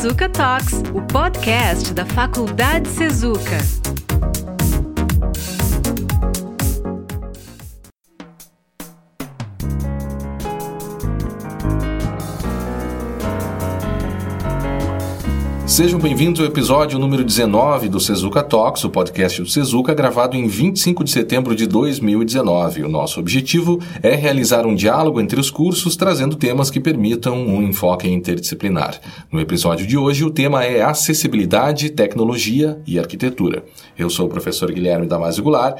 [0.00, 3.77] Sezuca Talks, o podcast da Faculdade Sezuca.
[15.78, 20.48] Sejam bem-vindos ao episódio número 19 do Sezuca Talks, o podcast do Sezuca, gravado em
[20.48, 22.82] 25 de setembro de 2019.
[22.82, 27.62] O nosso objetivo é realizar um diálogo entre os cursos, trazendo temas que permitam um
[27.62, 29.00] enfoque interdisciplinar.
[29.30, 33.64] No episódio de hoje, o tema é acessibilidade, tecnologia e arquitetura.
[33.96, 35.78] Eu sou o professor Guilherme Damasio Goulart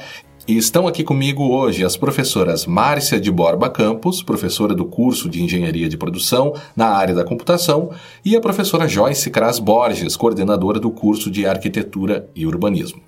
[0.49, 5.43] e estão aqui comigo hoje as professoras Márcia de Borba Campos, professora do curso de
[5.43, 7.91] Engenharia de Produção na área da computação,
[8.25, 12.99] e a professora Joyce Cras Borges, coordenadora do curso de Arquitetura e Urbanismo.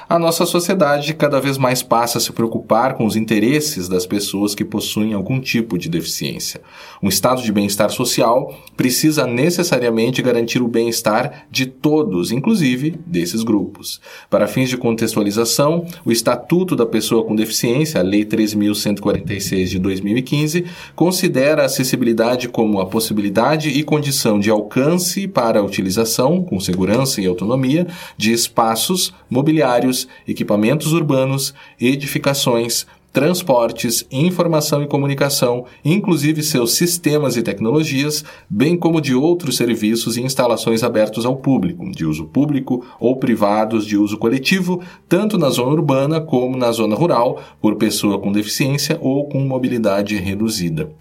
[0.10, 4.56] A nossa sociedade cada vez mais passa a se preocupar com os interesses das pessoas
[4.56, 6.62] que possuem algum tipo de deficiência.
[7.04, 14.00] Um estado de bem-estar social precisa necessariamente garantir o bem-estar de todos, inclusive desses grupos.
[14.30, 20.66] Para fins de contextualização, o Estatuto da Pessoa com Deficiência, a Lei 3.146 de 2015,
[20.96, 27.20] considera a acessibilidade como a possibilidade e condição de alcance para a utilização, com segurança
[27.20, 27.86] e autonomia,
[28.16, 29.97] de espaços mobiliários
[30.28, 32.86] equipamentos urbanos, edificações,
[33.18, 40.22] transportes, informação e comunicação, inclusive seus sistemas e tecnologias, bem como de outros serviços e
[40.22, 45.72] instalações abertos ao público, de uso público ou privados de uso coletivo, tanto na zona
[45.72, 50.92] urbana como na zona rural, por pessoa com deficiência ou com mobilidade reduzida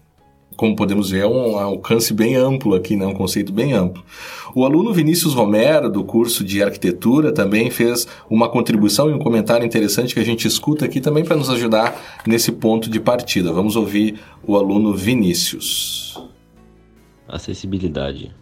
[0.56, 3.06] como podemos ver, é um alcance bem amplo aqui, né?
[3.06, 4.02] um conceito bem amplo.
[4.54, 9.66] O aluno Vinícius Romero, do curso de arquitetura, também fez uma contribuição e um comentário
[9.66, 13.52] interessante que a gente escuta aqui também para nos ajudar nesse ponto de partida.
[13.52, 16.18] Vamos ouvir o aluno Vinícius.
[17.28, 18.34] Acessibilidade.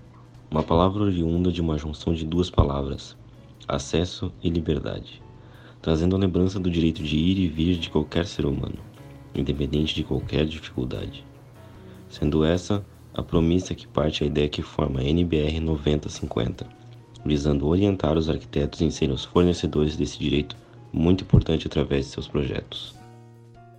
[0.48, 3.16] Uma palavra oriunda de uma junção de duas palavras,
[3.66, 5.20] acesso e liberdade,
[5.82, 8.78] trazendo a lembrança do direito de ir e vir de qualquer ser humano,
[9.34, 11.24] independente de qualquer dificuldade
[12.14, 16.66] sendo essa a promissa que parte a ideia que forma a NBR 9050,
[17.24, 20.56] visando orientar os arquitetos em serem os fornecedores desse direito
[20.92, 22.93] muito importante através de seus projetos.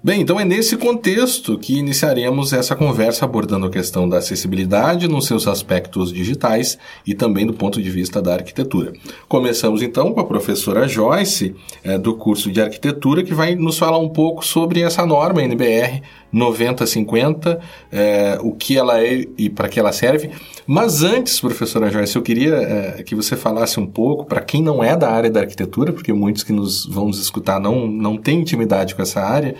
[0.06, 5.26] Bem, então é nesse contexto que iniciaremos essa conversa abordando a questão da acessibilidade nos
[5.26, 6.78] seus aspectos digitais
[7.08, 8.94] e também do ponto de vista da arquitetura.
[9.28, 13.98] Começamos então com a professora Joyce, é, do curso de arquitetura, que vai nos falar
[13.98, 17.60] um pouco sobre essa norma NBR 9050,
[17.92, 20.30] é, o que ela é e para que ela serve.
[20.68, 24.84] Mas antes, professora Joyce, eu queria é, que você falasse um pouco, para quem não
[24.84, 28.42] é da área da arquitetura, porque muitos que nos vão nos escutar não, não têm
[28.42, 29.56] intimidade com essa área,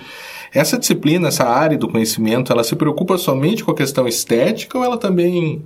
[0.54, 4.84] essa disciplina, essa área do conhecimento, ela se preocupa somente com a questão estética ou
[4.84, 5.64] ela também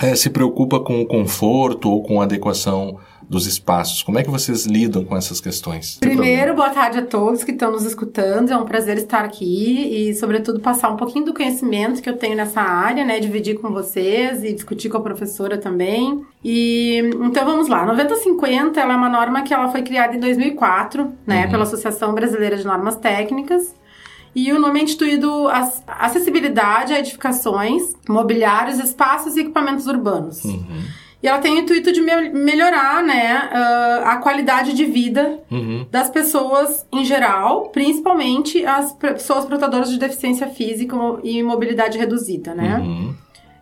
[0.00, 4.02] é, se preocupa com o conforto ou com a adequação dos espaços?
[4.02, 5.98] Como é que vocês lidam com essas questões?
[5.98, 8.50] Primeiro, boa tarde a todos que estão nos escutando.
[8.50, 12.36] É um prazer estar aqui e, sobretudo, passar um pouquinho do conhecimento que eu tenho
[12.36, 13.20] nessa área, né?
[13.20, 16.24] Dividir com vocês e discutir com a professora também.
[16.42, 17.84] E então vamos lá.
[17.84, 21.50] 9050 ela é uma norma que ela foi criada em 2004, né, uhum.
[21.50, 23.74] pela Associação Brasileira de Normas Técnicas.
[24.34, 25.48] E o nome é instituído
[25.86, 30.44] Acessibilidade a Edificações, Mobiliários, Espaços e Equipamentos Urbanos.
[30.44, 30.82] Uhum.
[31.20, 35.84] E ela tem o intuito de me melhorar, né, uh, a qualidade de vida uhum.
[35.90, 42.78] das pessoas em geral, principalmente as pessoas portadoras de deficiência física e mobilidade reduzida, né?
[42.78, 43.14] Uhum.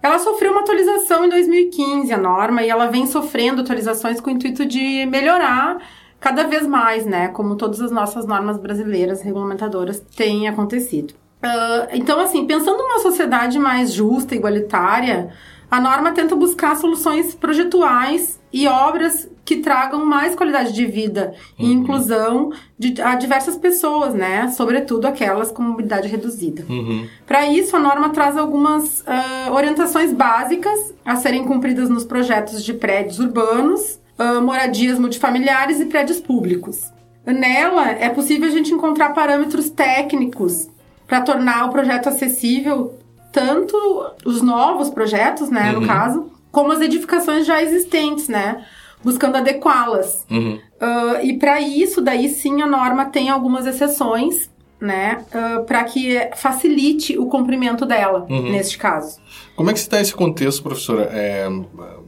[0.03, 4.33] Ela sofreu uma atualização em 2015, a norma, e ela vem sofrendo atualizações com o
[4.35, 5.79] intuito de melhorar
[6.21, 7.29] cada vez mais, né?
[7.29, 11.15] Como todas as nossas normas brasileiras regulamentadoras têm acontecido.
[11.43, 15.31] Uh, então, assim, pensando numa sociedade mais justa, igualitária,
[15.71, 21.67] a norma tenta buscar soluções projetuais e obras que tragam mais qualidade de vida uhum.
[21.67, 24.49] e inclusão de, a diversas pessoas, né?
[24.49, 26.65] Sobretudo aquelas com mobilidade reduzida.
[26.69, 27.07] Uhum.
[27.25, 32.75] Para isso, a norma traz algumas uh, orientações básicas a serem cumpridas nos projetos de
[32.75, 36.93] prédios urbanos uh, moradias multifamiliares e prédios públicos.
[37.25, 40.69] Nela, é possível a gente encontrar parâmetros técnicos
[41.07, 42.95] para tornar o projeto acessível,
[43.33, 43.77] tanto
[44.25, 45.81] os novos projetos, né, uhum.
[45.81, 48.65] no caso, como as edificações já existentes, né?
[49.05, 50.25] Buscando adequá-las.
[50.31, 50.59] Uhum.
[50.81, 54.49] Uh, e para isso, daí sim, a norma tem algumas exceções,
[54.81, 55.19] né?
[55.35, 58.51] Uh, para que facilite o cumprimento dela, Uhum.
[58.53, 59.19] neste caso.
[59.55, 61.09] Como é que está esse contexto, professora?
[61.13, 61.49] É,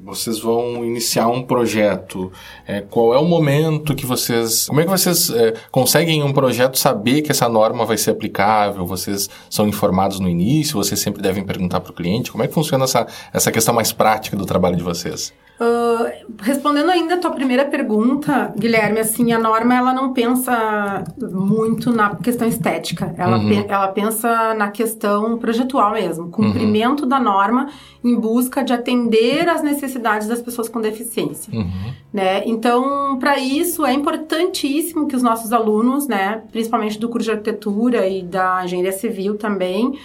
[0.05, 2.31] vocês vão iniciar um projeto.
[2.67, 4.67] É, qual é o momento que vocês.
[4.67, 8.11] Como é que vocês é, conseguem em um projeto saber que essa norma vai ser
[8.11, 8.85] aplicável?
[8.87, 10.77] Vocês são informados no início?
[10.77, 12.31] Vocês sempre devem perguntar para o cliente?
[12.31, 15.33] Como é que funciona essa, essa questão mais prática do trabalho de vocês?
[15.61, 21.93] Uh, respondendo ainda a tua primeira pergunta, Guilherme, assim, a norma ela não pensa muito
[21.93, 23.49] na questão estética, ela, Uhum.
[23.49, 27.69] pe- ela pensa na questão projetual mesmo, cumprimento da norma
[28.05, 31.53] em busca de atender às necessidades das pessoas com deficiência.
[31.53, 31.93] Uhum.
[32.13, 32.43] né?
[32.47, 38.07] Então, para isso é importantíssimo que os nossos alunos, né, principalmente do curso de arquitetura
[38.09, 39.99] e da engenharia civil também,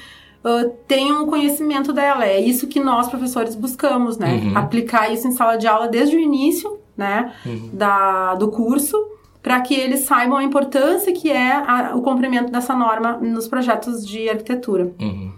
[0.43, 2.25] ah, tenham conhecimento dela.
[2.25, 4.41] É isso que nós professores buscamos, né?
[4.43, 4.57] Uhum.
[4.57, 7.69] Aplicar isso em sala de aula desde o início, né, Uhum.
[7.73, 8.97] da, do curso.
[9.41, 14.05] Para que eles saibam a importância que é a- o cumprimento dessa norma nos projetos
[14.07, 15.31] de arquitetura Uhum.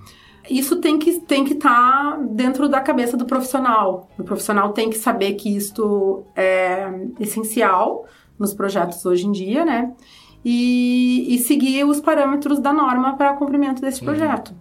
[0.49, 4.09] Isso tem que tem que estar dentro da cabeça do profissional.
[4.17, 6.87] O profissional tem que saber que isto é
[7.19, 8.05] essencial
[8.37, 9.91] nos projetos hoje em dia, né?
[10.43, 14.53] E, e seguir os parâmetros da norma para cumprimento desse projeto.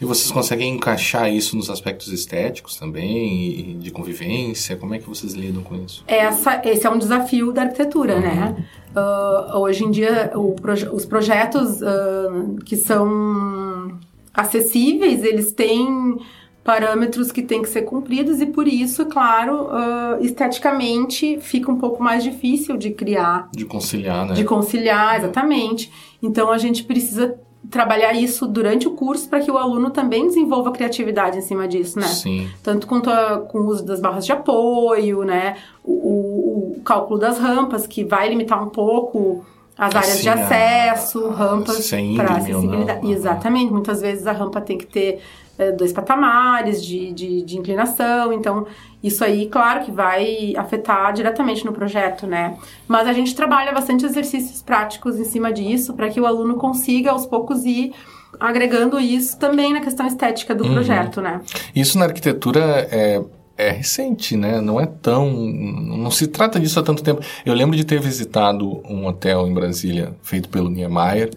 [0.00, 4.76] E vocês conseguem encaixar isso nos aspectos estéticos também, de convivência?
[4.76, 6.04] Como é que vocês lidam com isso?
[6.06, 8.64] Essa, esse é um desafio da arquitetura, né?
[8.94, 12.28] Ah, hoje em dia, o proje- os projetos ah,
[12.64, 13.98] que são
[14.34, 16.18] acessíveis, eles têm
[16.62, 22.02] parâmetros que têm que ser cumpridos e por isso, claro, ah, esteticamente fica um pouco
[22.02, 24.34] mais difícil de criar, De conciliar, né?
[24.34, 25.92] de conciliar, exatamente.
[26.22, 27.38] Então a gente precisa
[27.70, 31.98] trabalhar isso durante o curso para que o aluno também desenvolva criatividade em cima disso,
[31.98, 32.06] né?
[32.06, 32.48] Sim.
[32.62, 35.56] tanto quanto a- com o uso das barras de apoio, né?
[35.82, 39.44] O, o- o cálculo das rampas, que vai limitar um pouco
[39.76, 42.36] as áreas de Assim, a- acesso, rampas se é para não.
[42.36, 43.06] acessibilidade.
[43.06, 43.12] Uhum.
[43.12, 43.72] Exatamente.
[43.72, 45.20] Muitas vezes a rampa tem que ter
[45.58, 48.66] eh, dois patamares de, de, de inclinação, então
[49.02, 52.56] isso aí, claro que vai afetar diretamente no projeto, né?
[52.88, 57.10] Mas a gente trabalha bastante exercícios práticos em cima disso para que o aluno consiga
[57.12, 57.92] aos poucos ir
[58.40, 60.72] agregando isso também na questão estética do Uhum.
[60.74, 61.40] projeto, né?
[61.74, 63.22] Isso na arquitetura é,
[63.56, 64.60] é recente, né?
[64.60, 65.30] Não é tão.
[65.30, 67.22] Não se trata disso há tanto tempo.
[67.44, 71.30] Eu lembro de ter visitado um hotel em Brasília, feito pelo Niemeyer.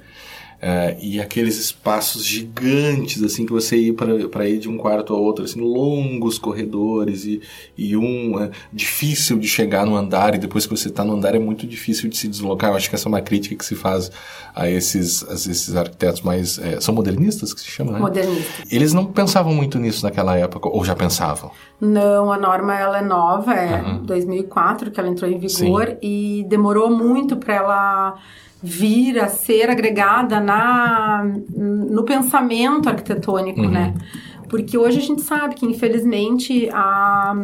[0.61, 5.21] Eh, e aqueles espaços gigantes, assim, que você ia para ir de um quarto ao
[5.21, 7.41] outro, assim, longos corredores e,
[7.77, 11.35] e um é, difícil de chegar no andar, e depois que você está no andar
[11.35, 12.71] é muito difícil de se deslocar.
[12.71, 14.11] Eu acho que essa é uma crítica que se faz
[14.55, 16.57] a esses, a esses arquitetos mais.
[16.57, 17.99] eh, são modernistas que se chamam, né?
[17.99, 18.63] Modernista.
[18.71, 21.51] Eles não pensavam muito nisso naquela época, ou já pensavam?
[21.79, 24.03] Não, a norma ela é nova, é Aham.
[24.03, 28.15] 2004 que ela entrou em vigor e demorou muito para ela
[28.61, 31.23] vir a ser agregada na
[31.55, 33.69] no pensamento arquitetônico, Uhum.
[33.71, 33.93] né?
[34.49, 37.35] Porque hoje a gente sabe que, infelizmente, a,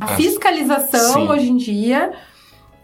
[0.00, 1.28] a fiscalização sim.
[1.28, 2.12] hoje em dia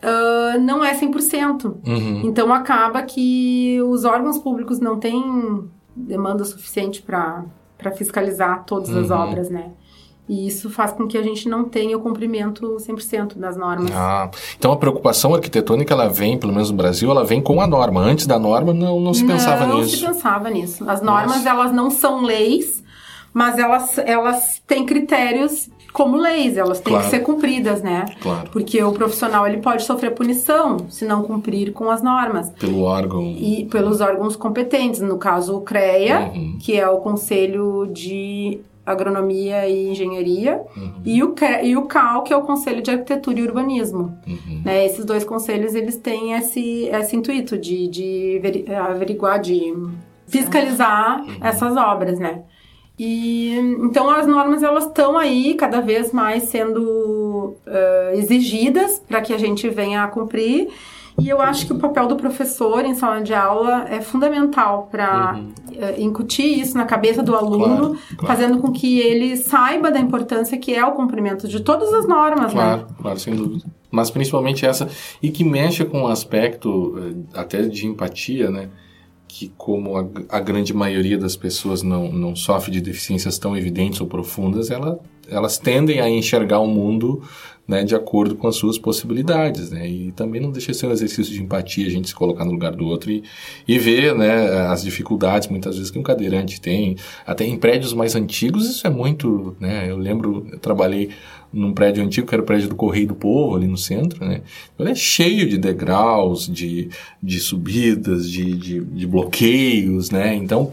[0.02, 1.64] ah, não é 100%.
[1.86, 2.22] Uhum.
[2.24, 5.64] Então acaba que os órgãos públicos não têm
[5.96, 7.44] demanda suficiente para
[7.96, 9.16] fiscalizar todas as Uhum.
[9.16, 9.70] obras, né?
[10.26, 13.90] E isso faz com que a gente não tenha o cumprimento 100% das normas.
[13.92, 17.66] Ah, então a preocupação arquitetônica, ela vem, pelo menos no Brasil, ela vem com a
[17.66, 18.00] norma.
[18.00, 19.98] Antes da norma, não, não se pensava não nisso.
[19.98, 20.88] se pensava nisso.
[20.88, 21.48] As normas, Nossa.
[21.50, 22.82] elas não são leis,
[23.34, 26.56] mas elas, elas têm critérios como leis.
[26.56, 27.04] Elas têm Claro.
[27.04, 28.06] que ser cumpridas, né?
[28.22, 28.48] Claro.
[28.50, 32.48] Porque o profissional, ele pode sofrer punição se não cumprir com as normas.
[32.58, 33.22] Pelo órgão.
[33.22, 36.56] e pelos órgãos competentes, no caso o CREA, Uhum.
[36.58, 40.92] que é o Conselho de Agronomia e Engenharia, Uhum.
[41.04, 44.16] e, o e o CAL, que é o Conselho de Arquitetura e Urbanismo.
[44.26, 44.62] Uhum.
[44.64, 49.72] Né, esses dois conselhos, eles têm esse, esse intuito de, de veri- averiguar, de
[50.26, 51.36] fiscalizar Uhum.
[51.40, 52.42] essas obras, né?
[52.98, 59.32] E então as normas elas estão aí cada vez mais sendo eh, exigidas para que
[59.32, 60.68] a gente venha a cumprir.
[61.18, 65.38] E eu acho que o papel do professor em sala de aula é fundamental para
[65.96, 67.78] incutir isso na cabeça do aluno, Uhum.
[67.78, 68.26] Claro, claro.
[68.26, 72.52] fazendo com que ele saiba da importância que é o cumprimento de todas as normas,
[72.52, 72.60] né?
[72.60, 73.64] Claro, claro, sem dúvida.
[73.90, 74.88] Mas principalmente essa,
[75.22, 78.68] e que mexe com o aspecto eh, até de empatia, né?
[79.28, 84.00] Que como a, a grande maioria das pessoas não, não sofre de deficiências tão evidentes
[84.00, 84.98] ou profundas, ela
[85.30, 87.22] elas tendem a enxergar o mundo
[87.66, 89.88] né, de acordo com as suas possibilidades, né?
[89.88, 92.52] E também não deixa de ser um exercício de empatia, a gente se colocar no
[92.52, 93.22] lugar do outro e,
[93.66, 96.96] e ver, né, as dificuldades muitas vezes que um cadeirante tem.
[97.26, 99.90] Até em prédios mais antigos isso é muito, né?
[99.90, 101.10] Eu lembro, eu trabalhei
[101.54, 104.42] num prédio antigo, que era o prédio do Correio do Povo, ali no centro, né?
[104.78, 106.88] Ele é cheio de degraus, de,
[107.22, 110.34] de subidas, de, de, de bloqueios, né?
[110.34, 110.70] Então,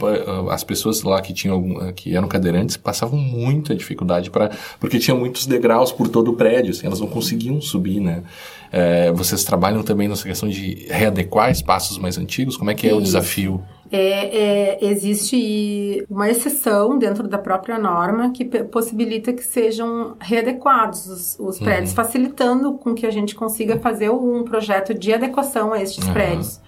[0.50, 5.16] as pessoas lá que tinham algum, que eram cadeirantes passavam muita dificuldade para porque tinha
[5.16, 8.24] muitos degraus por todo o prédio, assim, elas não conseguiam subir, né?
[8.72, 12.56] É, vocês trabalham também nessa questão de readequar espaços mais antigos?
[12.56, 13.62] Como é que é o desafio?
[13.92, 21.38] É, é, existe uma exceção dentro da própria norma que possibilita que sejam readequados os,
[21.40, 21.66] os uhum.
[21.66, 26.14] prédios, facilitando com que a gente consiga fazer um projeto de adequação a estes uhum.
[26.14, 26.62] prédios.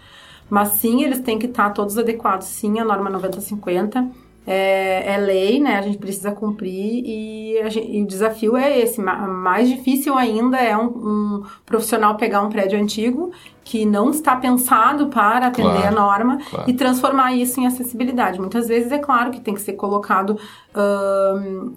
[0.49, 5.59] Mas sim, eles têm que estar todos adequados, sim, à norma 9050 é, é, lei,
[5.59, 5.77] né?
[5.77, 9.01] A gente precisa cumprir e, gente, e, o desafio é esse.
[9.01, 13.31] Mais difícil ainda é um, um, profissional pegar um prédio antigo
[13.63, 16.69] que não está pensado para atender claro, a norma claro.
[16.69, 18.37] e transformar isso em acessibilidade.
[18.37, 20.37] Muitas vezes é claro que tem que ser colocado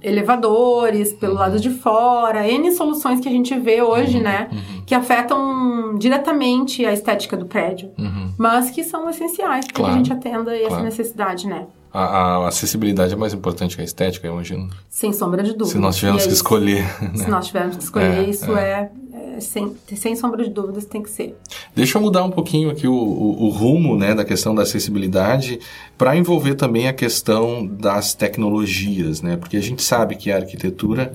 [0.03, 1.39] elevadores pelo uhum.
[1.39, 4.49] lado de fora, N soluções que a gente vê hoje, uhum, né?
[4.51, 4.83] Uhum.
[4.85, 8.33] Que afetam diretamente a estética do prédio, uhum.
[8.37, 11.67] mas que são essenciais para claro, que a gente atenda essa necessidade, né?
[11.97, 14.69] A, a, acessibilidade é mais importante que a estética, eu imagino.
[14.91, 15.71] Sem sombra de dúvida.
[15.71, 16.83] Se nós tivermos é que escolher.
[17.01, 17.25] Né?
[17.25, 20.85] Se nós tivermos que escolher, é, isso é, é, é, sem, sem sombra de dúvidas
[20.85, 21.35] tem que ser.
[21.75, 25.59] Deixa eu mudar um pouquinho aqui o, o, o rumo né, da questão da acessibilidade
[25.97, 29.39] para envolver também a questão das tecnologias, né?
[29.39, 31.15] Porque a gente sabe que a arquitetura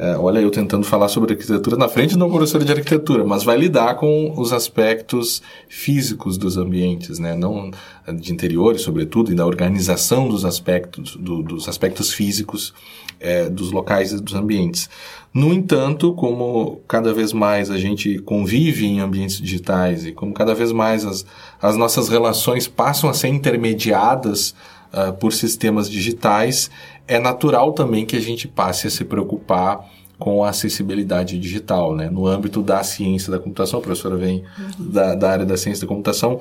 [0.00, 3.42] é, olha, eu tentando falar sobre arquitetura na frente de uma professora de arquitetura, mas
[3.42, 7.34] vai lidar com os aspectos físicos dos ambientes, né?
[7.34, 7.72] Não
[8.14, 12.72] de interiores, sobretudo, e da organização dos aspectos, do, dos aspectos físicos
[13.18, 14.88] é, dos locais e dos ambientes.
[15.34, 20.54] No entanto, como cada vez mais a gente convive em ambientes digitais e como cada
[20.54, 21.26] vez mais as,
[21.60, 24.54] as nossas relações passam a ser intermediadas
[24.92, 26.70] uh, por sistemas digitais,
[27.08, 29.84] é natural também que a gente passe a se preocupar
[30.18, 32.10] com a acessibilidade digital, né?
[32.10, 34.90] No âmbito da ciência da computação, a professora vem uhum.
[34.90, 36.40] da, da, área da ciência da computação,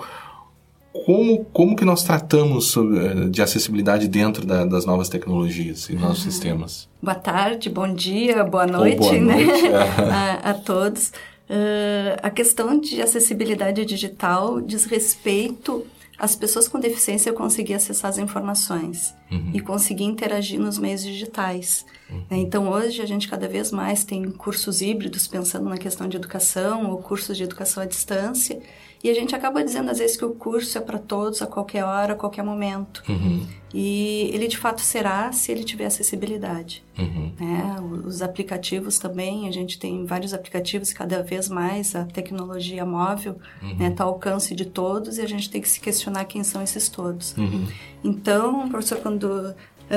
[1.05, 6.25] como, como que nós tratamos eh, de acessibilidade dentro da, das novas tecnologias e nossos
[6.25, 6.31] uhum.
[6.31, 6.89] sistemas?
[7.01, 9.43] Boa tarde, bom dia, boa noite, boa né?
[9.45, 9.67] Noite.
[10.11, 11.09] a, a, todos.
[11.49, 15.85] Uh, a questão de acessibilidade digital diz respeito
[16.17, 19.51] as pessoas com deficiência conseguir acessar as informações uhum.
[19.53, 21.85] e conseguir interagir nos meios digitais.
[22.09, 22.25] Uhum.
[22.29, 22.37] Né?
[22.37, 26.89] Então, hoje, a gente cada vez mais tem cursos híbridos pensando na questão de educação
[26.89, 28.59] ou cursos de educação à distância
[29.07, 31.85] e a gente acaba dizendo às vezes que o curso é para todos, a qualquer
[31.85, 33.01] hora, a qualquer momento.
[33.07, 33.47] Uhum.
[33.73, 36.83] E ele de fato será se ele tiver acessibilidade.
[36.99, 37.31] Uhum.
[37.39, 37.75] Né?
[38.05, 43.65] Os aplicativos também, a gente tem vários aplicativos cada vez mais a tecnologia móvel está
[43.65, 43.75] uhum.
[43.77, 46.89] né, ao alcance de todos e a gente tem que se questionar quem são esses
[46.89, 47.33] todos.
[47.37, 47.65] Uhum.
[48.03, 49.55] Então, professor, quando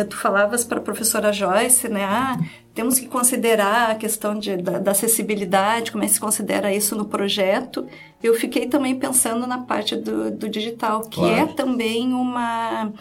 [0.08, 2.04] tu falavas para a professora Joyce, né?
[2.04, 2.38] Ah,
[2.74, 6.94] temos que considerar a questão de, da, da, acessibilidade, como é que se considera isso
[6.94, 7.86] no projeto.
[8.22, 11.50] Eu fiquei também pensando na parte do, do digital, que é claro.
[11.50, 12.92] é também uma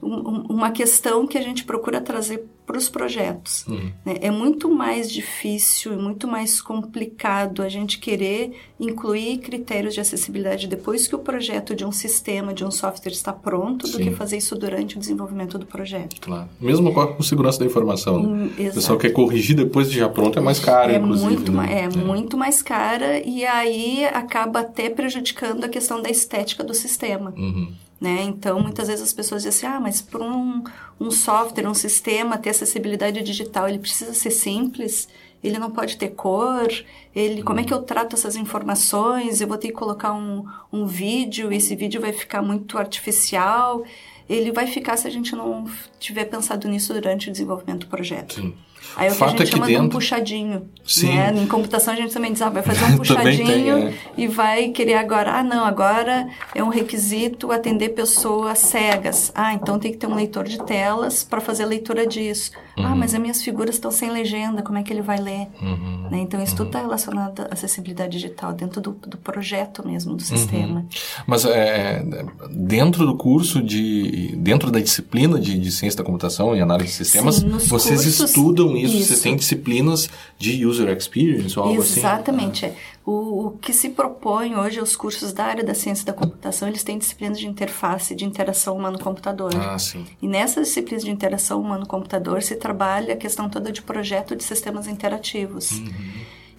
[0.00, 3.66] uma questão que a gente procura trazer para os projetos.
[3.66, 3.90] Uhum.
[4.04, 4.16] Né?
[4.20, 10.68] É muito mais difícil e muito mais complicado a gente querer incluir critérios de acessibilidade
[10.68, 13.92] depois que o projeto de um sistema, de um software está pronto, Sim.
[13.92, 16.20] do que fazer isso durante o desenvolvimento do projeto.
[16.20, 16.50] Claro.
[16.60, 18.18] Mesmo com segurança da informação.
[18.18, 21.68] Hum, o pessoal quer corrigir depois de já pronto é mais caro, é Muito, né?
[21.70, 26.74] É, é muito mais cara e aí acaba até prejudicando a questão da estética do
[26.74, 27.32] sistema.
[27.34, 27.72] Uhum.
[28.00, 28.22] Né?
[28.22, 30.62] Então, muitas vezes as pessoas dizem assim, ah, mas para um,
[31.00, 35.08] um software, um sistema ter acessibilidade digital, ele precisa ser simples,
[35.42, 36.68] ele não pode ter cor,
[37.14, 39.40] ele, como é que eu trato essas informações?
[39.40, 43.84] Eu vou ter que colocar um, um vídeo, esse vídeo vai ficar muito artificial.
[44.28, 45.64] Ele vai ficar se a gente não
[45.98, 48.34] tiver pensado nisso durante o desenvolvimento do projeto.
[48.34, 48.54] Sim.
[48.96, 49.82] Aí é o que a gente é chama dentro...
[49.82, 50.68] de um puxadinho.
[50.86, 51.14] Sim.
[51.14, 51.32] Né?
[51.36, 53.94] Em computação a gente também diz, ah, vai fazer um puxadinho tem, é.
[54.16, 59.32] e vai querer agora, ah, não, agora é um requisito atender pessoas cegas.
[59.34, 62.52] Ah, então tem que ter um leitor de telas para fazer a leitura disso.
[62.54, 62.86] Ah, uhum.
[62.86, 65.48] Ah, mas as minhas figuras estão sem legenda, como é que ele vai ler?
[65.60, 66.08] Uhum.
[66.10, 66.20] Né?
[66.20, 66.58] Então isso uhum.
[66.58, 70.86] tudo está relacionado à acessibilidade digital, dentro do, do projeto mesmo, do sistema.
[71.26, 72.04] Mas é,
[72.50, 76.90] dentro do curso de, dentro da disciplina de, de ciência ciência da computação e análise
[76.90, 80.08] de sistemas, Sim, vocês cursos, estudam isso, isso, você tem disciplinas
[80.38, 82.66] de user experience ou algo Exatamente, assim?
[82.66, 82.66] Exatamente.
[82.66, 82.74] É.
[83.04, 86.82] O, o, que se propõe hoje, os cursos da área da ciência da computação, eles
[86.82, 89.54] têm disciplinas de interface, de interação humano-computador.
[89.56, 90.04] Ah, sim.
[90.20, 94.86] E nessas disciplinas de interação humano-computador se trabalha a questão toda de projeto de sistemas
[94.86, 95.70] interativos.
[95.72, 95.88] Uhum.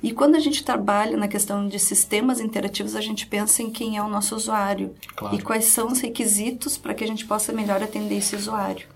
[0.01, 3.97] E quando a gente trabalha na questão de sistemas interativos, a gente pensa em quem
[3.97, 5.35] é o nosso usuário claro.
[5.35, 8.87] e quais são os requisitos para que a gente possa melhor atender esse usuário.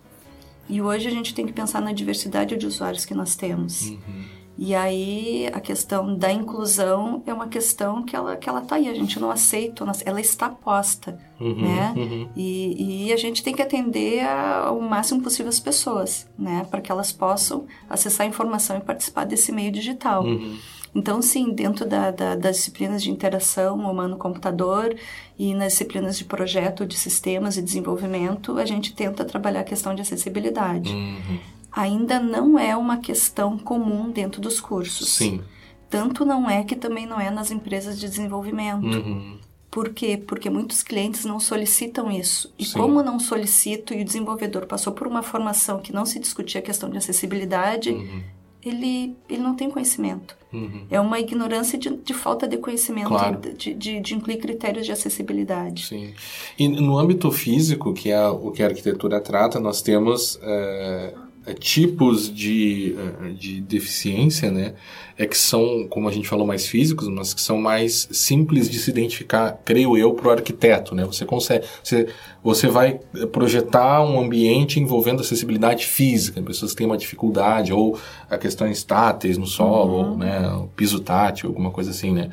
[0.69, 3.89] E hoje a gente tem que pensar na diversidade de usuários que nós temos.
[3.89, 4.43] Uhum.
[4.57, 8.87] E aí a questão da inclusão é uma questão que ela que ela tá aí,
[8.87, 11.93] a gente não aceita, ela está posta, uhum, né?
[11.97, 12.29] Uhum.
[12.35, 16.67] E, e, a gente tem que atender ao máximo possível as pessoas, né?
[16.69, 20.23] Para que elas possam acessar a informação e participar desse meio digital.
[20.23, 20.55] Uhum.
[20.95, 24.95] Então, sim, dentro da, da, das disciplinas de interação humano-computador
[25.37, 29.95] e nas disciplinas de projeto de sistemas e desenvolvimento, a gente tenta trabalhar a questão
[29.95, 30.93] de acessibilidade.
[30.93, 31.39] Uhum.
[31.71, 35.09] Ainda não é uma questão comum dentro dos cursos.
[35.09, 35.41] Sim.
[35.89, 38.85] Tanto não é que também não é nas empresas de desenvolvimento.
[38.85, 39.39] Uhum.
[39.71, 40.15] Por quê?
[40.15, 42.53] Porque muitos clientes não solicitam isso.
[42.59, 42.77] E Sim.
[42.77, 46.63] como não solicito e o desenvolvedor passou por uma formação que não se discutia a
[46.63, 48.21] questão de acessibilidade, uhum
[48.65, 50.35] ele, ele não tem conhecimento.
[50.51, 50.85] Uhum.
[50.89, 53.39] É uma ignorância de, de falta de conhecimento, claro.
[53.57, 55.87] de, de, de, incluir critérios de acessibilidade.
[55.87, 56.13] Sim.
[56.57, 61.13] E no âmbito físico, que é o que a arquitetura trata, nós temos é,
[61.59, 62.95] tipos de,
[63.37, 64.75] de deficiência, né?
[65.17, 68.79] É que são, como a gente falou, mais físicos, mas que são mais simples de
[68.79, 71.05] se identificar, creio eu, para o arquiteto, né?
[71.05, 72.07] Você consegue, você,
[72.43, 72.99] você vai
[73.31, 77.97] projetar um ambiente envolvendo acessibilidade física, pessoas que têm uma dificuldade, ou
[78.29, 80.11] a questões táteis no solo, uhum.
[80.11, 82.29] ou, né, o piso tátil, alguma coisa assim, né?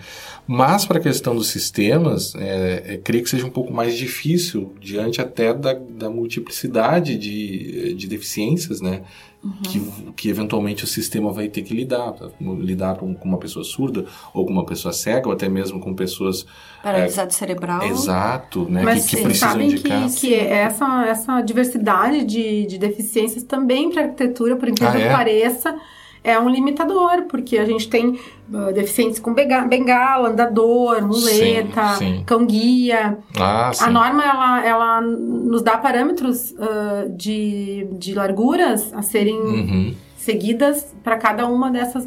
[0.47, 4.75] Mas para a questão dos sistemas, é, é, creio que seja um pouco mais difícil,
[4.81, 9.03] diante até da, da multiplicidade de, de deficiências, né?
[9.43, 9.53] Uhum.
[9.63, 14.05] Que, que eventualmente o sistema vai ter que lidar, lidar com, com, uma pessoa surda,
[14.35, 16.45] ou com uma pessoa cega, ou até mesmo com pessoas...
[16.83, 17.83] Paralisado é, cerebral.
[17.85, 18.83] Exato, né?
[18.83, 20.09] Mas que, que precisam sabem indicar.
[20.11, 25.01] Que, que essa, essa diversidade de, de deficiências também para a arquitetura, por incrível ah,
[25.01, 25.09] é?
[25.09, 25.81] que pareça
[26.23, 28.19] é um limitador, porque a gente tem
[28.53, 32.25] uh, deficientes com bengala, andador, muleta, sim, sim.
[32.25, 33.19] cão-guia.
[33.39, 39.39] Ah, a norma, ela, ela nos dá parâmetros uh, de, de larguras a serem...
[39.39, 42.07] Uhum seguidas para cada uma dessas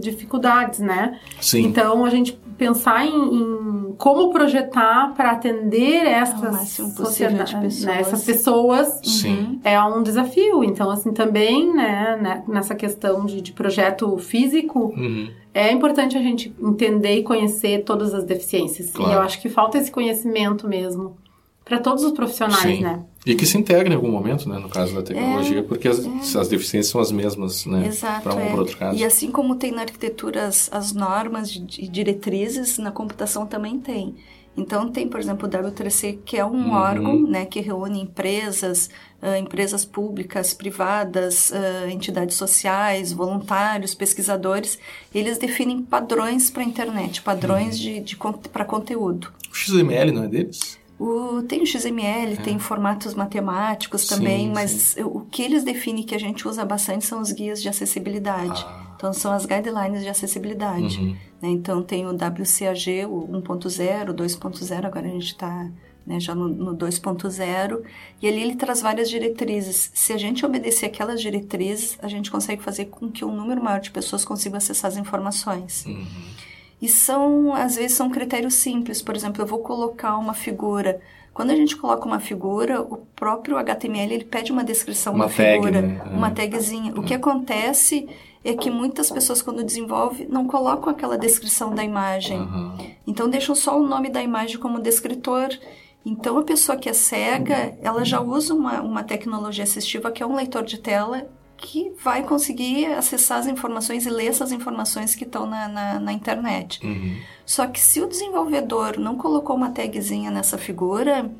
[0.00, 1.20] dificuldades, né?
[1.38, 1.66] Sim.
[1.66, 9.00] Então a gente pensar em, em como projetar para atender essas sociedades, né, essas pessoas
[9.02, 9.60] Sim.
[9.64, 10.62] é um desafio.
[10.62, 14.94] Então assim também, né, né nessa questão de, de projeto físico.
[14.96, 15.28] Uhum.
[15.52, 18.90] É importante a gente entender e conhecer todas as deficiências.
[18.90, 19.10] Claro.
[19.10, 21.16] E eu acho que falta esse conhecimento mesmo
[21.64, 22.82] para todos os profissionais, Sim.
[22.82, 23.04] né?
[23.24, 26.04] E que se integra em algum momento, né, no caso da tecnologia, é, porque as,
[26.04, 26.38] é.
[26.40, 27.88] as, deficiências são as mesmas, né,
[28.20, 28.44] para um é.
[28.44, 28.98] ou para outro caso.
[28.98, 34.16] E assim como tem na arquitetura as, as normas e diretrizes, na computação também tem.
[34.56, 36.72] Então tem, por exemplo, o W3C, que é um uhum.
[36.72, 38.90] órgão, né, que reúne empresas,
[39.22, 44.78] uh, empresas públicas, privadas, uh, entidades sociais, voluntários, pesquisadores.
[45.14, 47.82] Eles definem padrões para a internet, padrões uhum.
[47.82, 48.16] de, de
[48.52, 49.32] para conteúdo.
[49.50, 50.81] O XML não é deles?
[50.98, 52.36] O, tem o XML, é.
[52.36, 55.02] tem formatos matemáticos também, sim, mas sim.
[55.02, 58.64] o que eles definem que a gente usa bastante são os guias de acessibilidade.
[58.66, 58.92] Ah.
[58.96, 61.00] Então, são as guidelines de acessibilidade.
[61.00, 61.16] Uhum.
[61.42, 61.48] Né?
[61.48, 65.68] Então, tem o WCAG, o 1.0, 2.0, agora a gente está
[66.06, 67.82] né, já no, no 2.0,
[68.20, 69.90] e ali ele traz várias diretrizes.
[69.94, 73.80] Se a gente obedecer aquelas diretrizes, a gente consegue fazer com que um número maior
[73.80, 75.84] de pessoas consiga acessar as informações.
[75.86, 76.06] Uhum.
[76.82, 79.00] E são, às vezes, são critérios simples.
[79.00, 81.00] Por exemplo, eu vou colocar uma figura.
[81.32, 85.32] Quando a gente coloca uma figura, o próprio HTML ele pede uma descrição uma da
[85.32, 86.02] tag, figura, né?
[86.10, 86.30] uma é.
[86.32, 86.92] tagzinha.
[86.96, 88.08] O que acontece
[88.44, 92.40] é que muitas pessoas, quando desenvolvem, não colocam aquela descrição da imagem.
[92.40, 92.76] Uhum.
[93.06, 95.50] Então, deixam só o nome da imagem como descritor.
[96.04, 100.26] Então, a pessoa que é cega, ela já usa uma, uma tecnologia assistiva que é
[100.26, 101.28] um leitor de tela
[101.62, 106.12] que vai conseguir acessar as informações e ler essas informações que estão na, na, na
[106.12, 106.84] internet.
[106.84, 107.16] Uhum.
[107.46, 111.30] Só que se o desenvolvedor não colocou uma tagzinha nessa figura,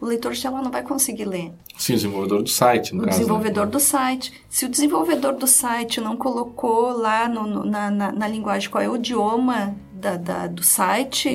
[0.00, 1.52] o leitor de tela não vai conseguir ler.
[1.76, 3.18] Sim, o desenvolvedor do site, no o caso.
[3.18, 3.24] Né?
[3.24, 3.72] desenvolvedor né?
[3.72, 4.32] do site.
[4.48, 8.82] Se o desenvolvedor do site não colocou lá no, no, na, na, na, linguagem qual
[8.82, 11.28] é o idioma da, da do site,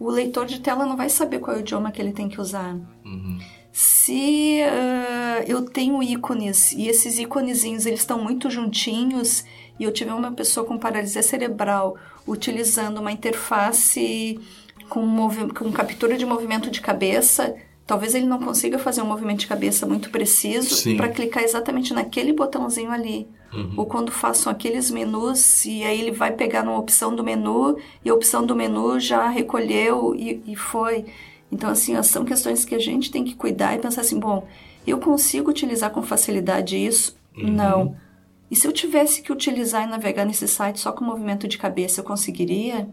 [0.00, 0.06] uhum.
[0.06, 2.40] o leitor de tela não vai saber qual é o idioma que ele tem que
[2.40, 2.76] usar.
[3.04, 3.38] Uhum.
[3.80, 9.44] Se uh, eu tenho ícones e esses íconezinhos eles estão muito juntinhos
[9.78, 14.40] e eu tiver uma pessoa com paralisia cerebral utilizando uma interface
[14.88, 17.54] com, com captura de movimento de cabeça,
[17.86, 22.32] talvez ele não consiga fazer um movimento de cabeça muito preciso para clicar exatamente naquele
[22.32, 23.28] botãozinho ali.
[23.52, 23.74] Uhum.
[23.76, 28.10] Ou quando façam aqueles menus e aí ele vai pegar numa opção do menu e
[28.10, 31.04] a opção do menu já recolheu e, e foi.
[31.50, 34.46] Então, assim, são questões que a gente tem que cuidar e pensar assim, bom,
[34.86, 37.16] eu consigo utilizar com facilidade isso?
[37.36, 37.50] Uhum.
[37.50, 37.96] Não.
[38.50, 42.00] E se eu tivesse que utilizar e navegar nesse site só com movimento de cabeça,
[42.00, 42.88] eu conseguiria?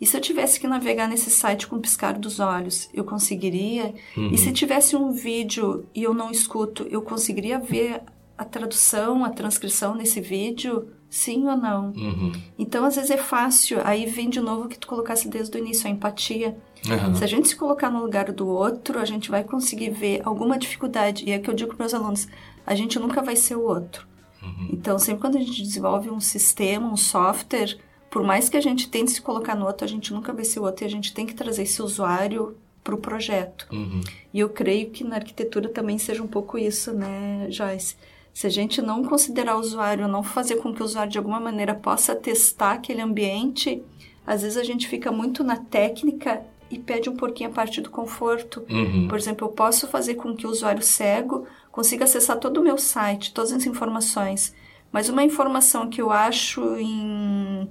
[0.00, 3.94] E se eu tivesse que navegar nesse site com piscar dos olhos, eu conseguiria?
[4.16, 4.30] Uhum.
[4.32, 8.02] E se tivesse um vídeo e eu não escuto, eu conseguiria ver
[8.38, 10.88] a tradução, a transcrição desse vídeo?
[11.10, 11.90] Sim ou não?
[11.90, 12.32] Uhum.
[12.56, 13.80] Então, às vezes é fácil.
[13.84, 16.56] Aí vem de novo o que tu colocasse desde o início, a empatia.
[16.88, 17.16] Uhum.
[17.16, 20.56] Se a gente se colocar no lugar do outro, a gente vai conseguir ver alguma
[20.56, 21.24] dificuldade.
[21.26, 22.28] E é que eu digo para meus alunos:
[22.64, 24.06] a gente nunca vai ser o outro.
[24.40, 24.68] Uhum.
[24.72, 27.76] Então, sempre quando a gente desenvolve um sistema, um software,
[28.08, 30.60] por mais que a gente tente se colocar no outro, a gente nunca vai ser
[30.60, 33.66] o outro e a gente tem que trazer esse usuário para o projeto.
[33.72, 34.00] Uhum.
[34.32, 37.96] E eu creio que na arquitetura também seja um pouco isso, né, Joyce?
[38.40, 41.38] Se a gente não considerar o usuário, não fazer com que o usuário de alguma
[41.38, 43.82] maneira possa testar aquele ambiente,
[44.26, 47.90] às vezes a gente fica muito na técnica e pede um pouquinho a parte do
[47.90, 48.64] conforto.
[48.70, 49.08] Uhum.
[49.08, 52.78] Por exemplo, eu posso fazer com que o usuário cego consiga acessar todo o meu
[52.78, 54.54] site, todas as informações,
[54.90, 57.68] mas uma informação que eu acho em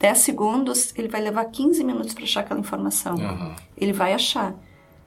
[0.00, 3.14] 10 segundos, ele vai levar 15 minutos para achar aquela informação.
[3.14, 3.54] Uhum.
[3.76, 4.56] Ele vai achar.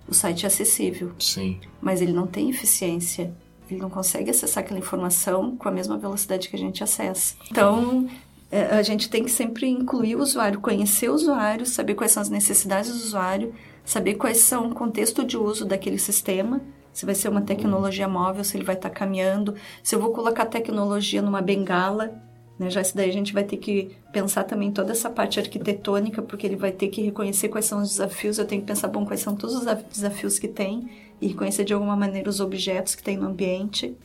[0.08, 1.12] O site é acessível.
[1.20, 1.60] Sim.
[1.82, 3.34] Mas ele não tem eficiência.
[3.74, 7.36] Ele não consegue acessar aquela informação com a mesma velocidade que a gente acessa.
[7.50, 8.08] Então,
[8.52, 12.22] é, a gente tem que sempre incluir o usuário, conhecer o usuário, saber quais são
[12.22, 16.62] as necessidades do usuário, saber quais são o contexto de uso daquele sistema,
[16.94, 20.46] se vai ser uma tecnologia móvel, se ele vai estar caminhando, se eu vou colocar
[20.46, 22.14] tecnologia numa bengala,
[22.58, 22.70] né?
[22.70, 26.46] Já isso daí a gente vai ter que pensar também toda essa parte arquitetônica, porque
[26.46, 28.38] ele vai ter que reconhecer quais são os desafios.
[28.38, 30.90] Eu tenho que pensar, bom, quais são todos os desafios que tem
[31.20, 33.96] e reconhecer de alguma maneira os objetos que tem no ambiente.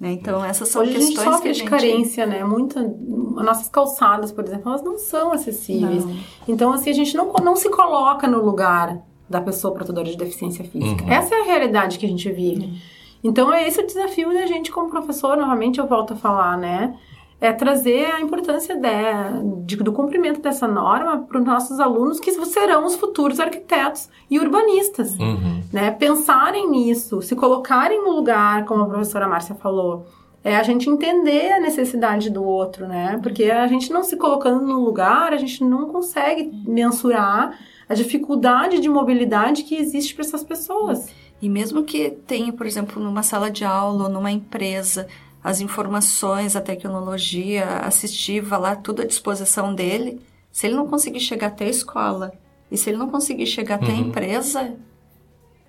[0.00, 0.12] Né?
[0.12, 1.64] Então, essas são Hoje questões a gente que a gente...
[1.64, 2.42] de carência, né?
[2.42, 2.82] Muita...
[2.82, 6.04] Nossas calçadas, por exemplo, elas não são acessíveis.
[6.04, 6.16] Não.
[6.48, 10.64] Então, assim, a gente não, não se coloca no lugar da pessoa portadora de deficiência
[10.64, 11.04] física.
[11.04, 11.10] Uhum.
[11.10, 12.64] Essa é a realidade que a gente vive.
[12.64, 12.76] Uhum.
[13.22, 15.36] Então, é esse o desafio da gente como professor.
[15.36, 16.96] Novamente, eu volto a falar, né?
[17.42, 22.30] É trazer a importância de, de do cumprimento dessa norma para os nossos alunos que
[22.30, 25.60] serão os futuros arquitetos e urbanistas, uhum.
[25.72, 25.90] né?
[25.90, 30.06] Pensarem nisso, se colocarem no lugar, como a professora Márcia falou,
[30.44, 33.18] é a gente entender a necessidade do outro, né?
[33.20, 38.78] Porque a gente não se colocando no lugar, a gente não consegue mensurar a dificuldade
[38.78, 41.08] de mobilidade que existe para essas pessoas.
[41.40, 45.08] E mesmo que tenha, por exemplo, numa sala de aula ou numa empresa,
[45.42, 50.20] as informações, a tecnologia assistiva lá, tudo à disposição dele.
[50.50, 52.32] Se ele não conseguir chegar até a escola
[52.70, 53.92] e se ele não conseguir chegar até uhum.
[53.92, 54.74] a empresa,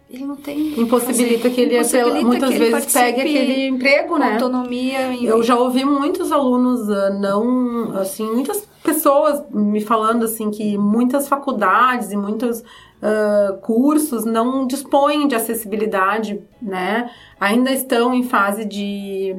[0.10, 0.80] ele não tem.
[0.80, 4.34] Impossibilita que ele, impossibilita muitas que vezes ele pegue aquele emprego, né?
[4.34, 5.16] Autonomia.
[5.16, 11.28] Eu já ouvi muitos alunos uh, não, assim, muitas pessoas me falando assim que muitas
[11.28, 12.64] faculdades e muitos
[13.04, 17.10] uh, cursos não dispõem de acessibilidade, né?
[17.40, 19.36] Ainda estão em fase de,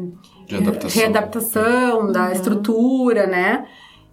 [0.46, 1.02] de adaptação.
[1.02, 2.32] readaptação da uhum.
[2.32, 3.66] estrutura, né?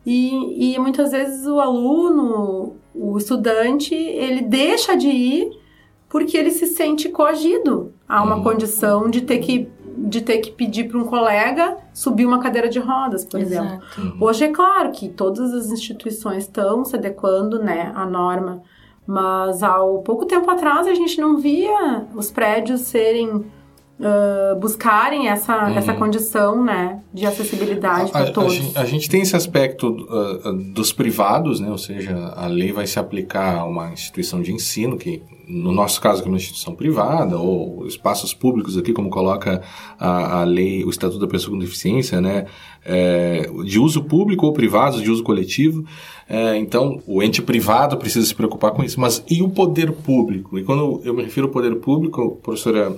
[0.06, 5.52] E, e muitas vezes o aluno, o estudante, ele deixa de ir
[6.10, 8.44] porque ele se sente coagido a uma uhum.
[8.44, 12.80] condição de ter que de ter que pedir para um colega subir uma cadeira de
[12.80, 13.68] rodas, por Exato.
[13.68, 13.86] exemplo.
[13.98, 14.18] Uhum.
[14.22, 18.64] Hoje é claro que todas as instituições estão se adequando, né, à norma
[19.06, 23.46] mas há pouco tempo atrás a gente não via os prédios serem
[24.02, 25.78] Uh, buscarem essa, uhum.
[25.78, 28.52] essa condição né, de acessibilidade para todos.
[28.52, 32.72] A gente, a gente, tem esse aspecto uh, dos privados, né, ou seja, a lei
[32.72, 36.38] vai se aplicar a uma instituição de ensino, que no nosso caso, que é uma
[36.38, 39.62] instituição privada, ou espaços públicos aqui, como coloca
[40.00, 42.46] a, a lei, o Estatuto da Pessoa com Deficiência, né,
[42.84, 45.86] é, de uso público ou privado, de uso coletivo.
[46.34, 48.98] É, então, o ente privado precisa se preocupar com isso.
[48.98, 50.58] Mas e o poder público?
[50.58, 52.96] E quando eu me refiro ao poder público, professora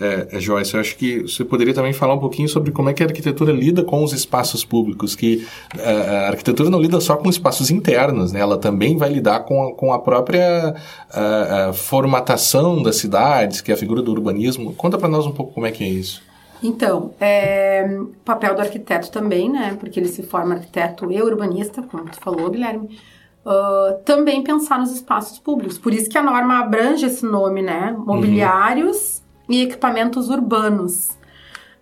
[0.00, 2.92] é, é, Joyce, eu acho que você poderia também falar um pouquinho sobre como é
[2.92, 5.46] que a arquitetura lida com os espaços públicos, que
[5.78, 5.92] é,
[6.26, 8.40] a arquitetura não lida só com espaços internos, né?
[8.40, 10.74] ela também vai lidar com a, com a própria
[11.08, 14.74] a, a formatação das cidades, que é a figura do urbanismo.
[14.74, 16.20] Conta para nós um pouco como é que é isso.
[16.62, 19.76] Então, é, papel do arquiteto também, né?
[19.80, 22.98] Porque ele se forma arquiteto e urbanista, como tu falou, Guilherme.
[23.44, 25.76] Uh, também pensar nos espaços públicos.
[25.76, 27.92] Por isso que a norma abrange esse nome, né?
[27.98, 29.54] Mobiliários uhum.
[29.56, 31.10] e equipamentos urbanos.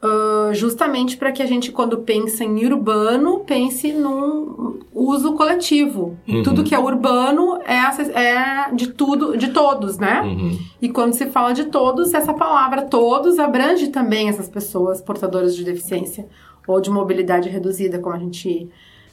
[0.03, 6.17] Uh, justamente para que a gente, quando pensa em urbano, pense num uso coletivo.
[6.27, 6.43] Uhum.
[6.43, 10.23] Tudo que é urbano é, é, de tudo, de todos, né?
[10.23, 10.59] Uhum.
[10.81, 15.65] E quando se fala de todos, essa palavra todos abrange também essas pessoas portadoras de
[15.65, 16.27] deficiência
[16.67, 18.71] ou de mobilidade reduzida, como a gente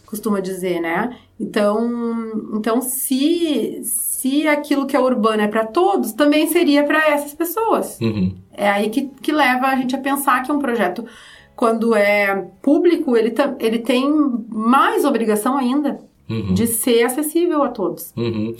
[0.07, 1.15] costuma dizer, né?
[1.39, 7.35] Então, então se se aquilo que é urbano é para todos, também seria para essas
[7.35, 7.99] pessoas.
[8.01, 8.33] Uhum.
[8.51, 11.05] É aí que, que leva a gente a pensar que um projeto
[11.55, 14.09] quando é público, ele, ele tem
[14.49, 16.53] mais obrigação ainda uhum.
[16.53, 18.11] de ser acessível a todos.
[18.15, 18.55] Uhum.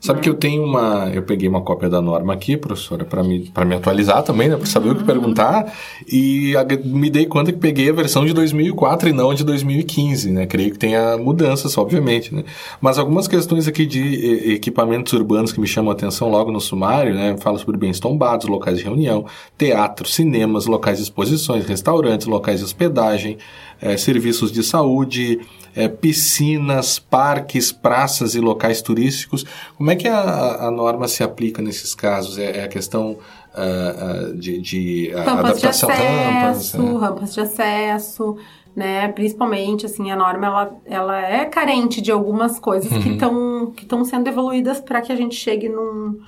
[0.00, 1.10] Sabe que eu tenho uma.
[1.12, 4.56] Eu peguei uma cópia da norma aqui, professora, para me, me atualizar também, né?
[4.56, 4.92] Para saber uhum.
[4.92, 5.06] o que uhum.
[5.06, 5.72] perguntar.
[6.10, 9.44] E a, me dei conta que peguei a versão de 2004 e não a de
[9.44, 10.46] 2015, né?
[10.46, 12.44] Creio que tenha mudanças, obviamente, né?
[12.80, 17.14] Mas algumas questões aqui de equipamentos urbanos que me chamam a atenção logo no sumário,
[17.14, 17.36] né?
[17.38, 19.26] Fala sobre bens tombados, locais de reunião,
[19.56, 23.38] teatro, cinemas, locais de exposições, restaurantes, locais de hospedagem,
[23.80, 25.40] é, serviços de saúde,
[25.74, 29.44] é, piscinas, parques, praças e locais turísticos.
[29.76, 32.38] Como é que a, a norma se aplica nesses casos?
[32.38, 36.98] É, é a questão uh, uh, de, de uh, adaptação de acesso, rampas, é.
[36.98, 38.36] rampas de acesso,
[38.74, 39.08] né?
[39.08, 43.02] Principalmente, assim, a norma ela, ela é carente de algumas coisas uhum.
[43.02, 46.18] que estão que estão sendo evoluídas para que a gente chegue num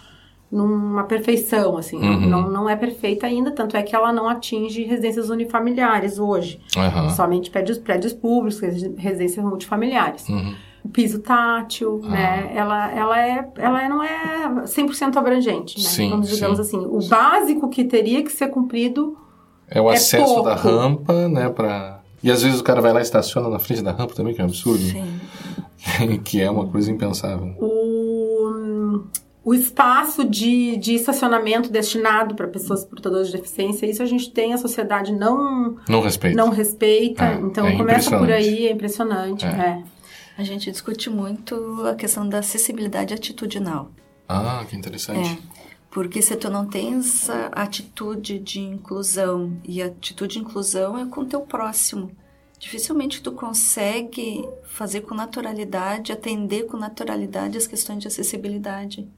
[0.50, 1.96] numa perfeição, assim.
[1.96, 2.28] Uhum.
[2.28, 6.60] Não, não é perfeita ainda, tanto é que ela não atinge residências unifamiliares hoje.
[6.76, 7.10] Uhum.
[7.10, 10.28] Somente prédios, prédios públicos, residências multifamiliares.
[10.28, 10.54] Uhum.
[10.82, 12.52] O piso tátil, né?
[12.54, 15.88] Ela, ela, é, ela não é 100% abrangente, né?
[15.88, 16.62] Sim, Vamos digamos sim.
[16.62, 16.86] assim.
[16.86, 19.16] O básico que teria que ser cumprido
[19.68, 20.42] é o é acesso pouco.
[20.42, 21.48] da rampa, né?
[21.50, 22.00] Pra...
[22.22, 24.40] E às vezes o cara vai lá e estaciona na frente da rampa também, que
[24.40, 24.82] é um absurdo.
[24.82, 25.20] Sim.
[26.24, 27.54] que é uma coisa impensável.
[27.58, 27.79] O
[29.42, 34.52] o espaço de, de estacionamento destinado para pessoas portadoras de deficiência, isso a gente tem,
[34.52, 36.36] a sociedade não não respeita.
[36.36, 37.24] Não respeita.
[37.24, 39.46] É, então é começa por aí, é impressionante.
[39.46, 39.48] É.
[39.48, 39.82] É.
[40.36, 43.90] A gente discute muito a questão da acessibilidade atitudinal.
[44.28, 45.30] Ah, que interessante.
[45.30, 45.38] É,
[45.90, 51.06] porque se tu não tens a atitude de inclusão, e a atitude de inclusão é
[51.06, 52.10] com o teu próximo,
[52.58, 59.08] dificilmente tu consegue fazer com naturalidade, atender com naturalidade as questões de acessibilidade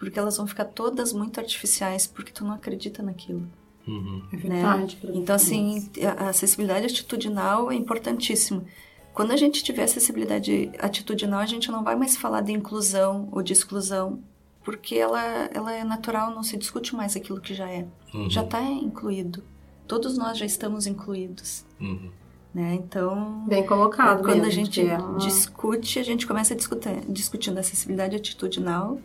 [0.00, 3.46] porque elas vão ficar todas muito artificiais, porque tu não acredita naquilo.
[3.86, 4.22] Uhum.
[4.32, 4.42] É né?
[4.42, 4.98] verdade.
[5.12, 8.64] Então, assim, a acessibilidade atitudinal é importantíssima.
[9.12, 13.42] Quando a gente tiver acessibilidade atitudinal, a gente não vai mais falar de inclusão ou
[13.42, 14.20] de exclusão,
[14.64, 17.86] porque ela, ela é natural, não se discute mais aquilo que já é.
[18.14, 18.30] Uhum.
[18.30, 19.44] Já está incluído.
[19.86, 21.66] Todos nós já estamos incluídos.
[21.78, 22.10] Uhum.
[22.54, 22.74] Né?
[22.74, 24.22] Então, bem colocado.
[24.22, 28.98] Quando mesmo, a gente é discute, a gente começa a discutir, discutindo acessibilidade atitudinal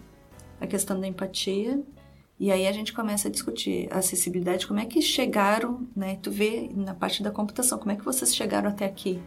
[0.60, 1.82] a questão da empatia.
[2.40, 6.18] E aí a gente começa a discutir a acessibilidade, como é que chegaram, né?
[6.22, 9.22] Tu vê na parte da computação, como é que vocês chegaram até aqui?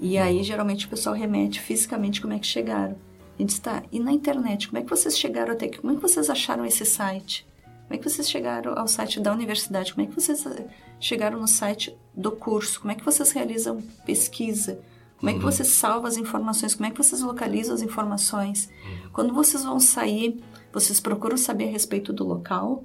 [0.00, 2.96] E aí geralmente o pessoal remete fisicamente como é que chegaram.
[3.38, 5.78] A gente está, e na internet, como é que vocês chegaram até aqui?
[5.78, 7.46] Como é que vocês acharam esse site?
[7.92, 9.94] Como é que vocês chegaram ao site da universidade?
[9.94, 10.66] Como é que vocês eh,
[10.98, 12.80] chegaram no site do curso?
[12.80, 14.80] Como é que vocês realizam pesquisa?
[15.22, 15.52] Como é que uhum.
[15.52, 16.74] você salva as informações?
[16.74, 18.68] Como é que vocês localizam as informações?
[18.68, 19.10] Uhum.
[19.12, 22.82] Quando vocês vão sair, vocês procuram saber a respeito do local,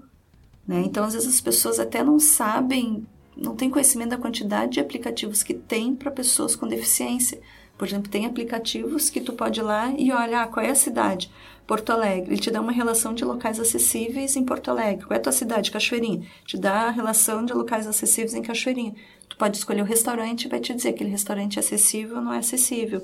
[0.68, 0.84] né?
[0.86, 5.42] Então, às vezes as pessoas até não sabem, não têm conhecimento da quantidade de aplicativos
[5.42, 7.42] que tem para pessoas com deficiência.
[7.76, 10.76] Por exemplo, tem aplicativos que tu pode ir lá e olhar ah, qual é a
[10.76, 11.32] cidade.
[11.66, 15.08] Porto Alegre, ele te dá uma relação de locais acessíveis em Porto Alegre.
[15.08, 15.72] Qual é a tua cidade?
[15.72, 16.22] Cachoeirinha.
[16.46, 18.94] Te dá a relação de locais acessíveis em Cachoeirinha.
[19.38, 22.24] Tu pode escolher o restaurante e vai te dizer que aquele restaurante é acessível ou
[22.24, 23.04] não é acessível.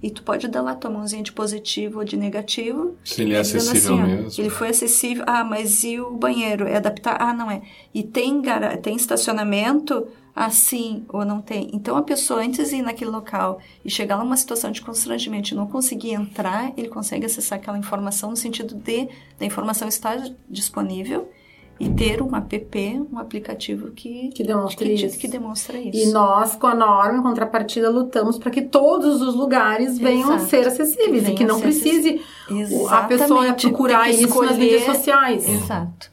[0.00, 2.96] E tu pode dar lá tua mãozinha de positivo ou de negativo.
[3.04, 4.42] Se ele é acessível assim, mesmo.
[4.42, 5.24] Ele foi acessível.
[5.26, 6.68] Ah, mas e o banheiro?
[6.68, 7.16] É adaptar?
[7.20, 7.62] Ah, não é.
[7.92, 8.40] E tem,
[8.80, 10.06] tem estacionamento?
[10.34, 11.68] assim ou não tem.
[11.74, 15.54] Então a pessoa antes de ir naquele local e chegar numa situação de constrangimento e
[15.54, 20.18] não conseguir entrar, ele consegue acessar aquela informação no sentido de da informação estar
[20.48, 21.30] disponível
[21.82, 25.18] e ter um app, um aplicativo que, que, demonstra, que, isso.
[25.18, 26.10] que demonstra isso.
[26.10, 30.44] E nós, com a norma, em contrapartida, lutamos para que todos os lugares venham Exato.
[30.44, 32.20] a ser acessíveis que e que não precise
[32.88, 35.48] a pessoa procurar isso nas mídias sociais.
[35.48, 36.12] Exato.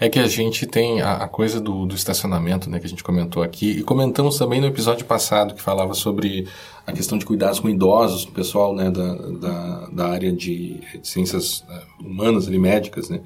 [0.00, 3.04] É que a gente tem a, a coisa do, do, estacionamento, né, que a gente
[3.04, 6.46] comentou aqui, e comentamos também no episódio passado que falava sobre
[6.86, 11.00] a questão de cuidados com idosos, o pessoal né, da, da, da área de, de
[11.02, 13.20] ciências né, humanas e médicas, né,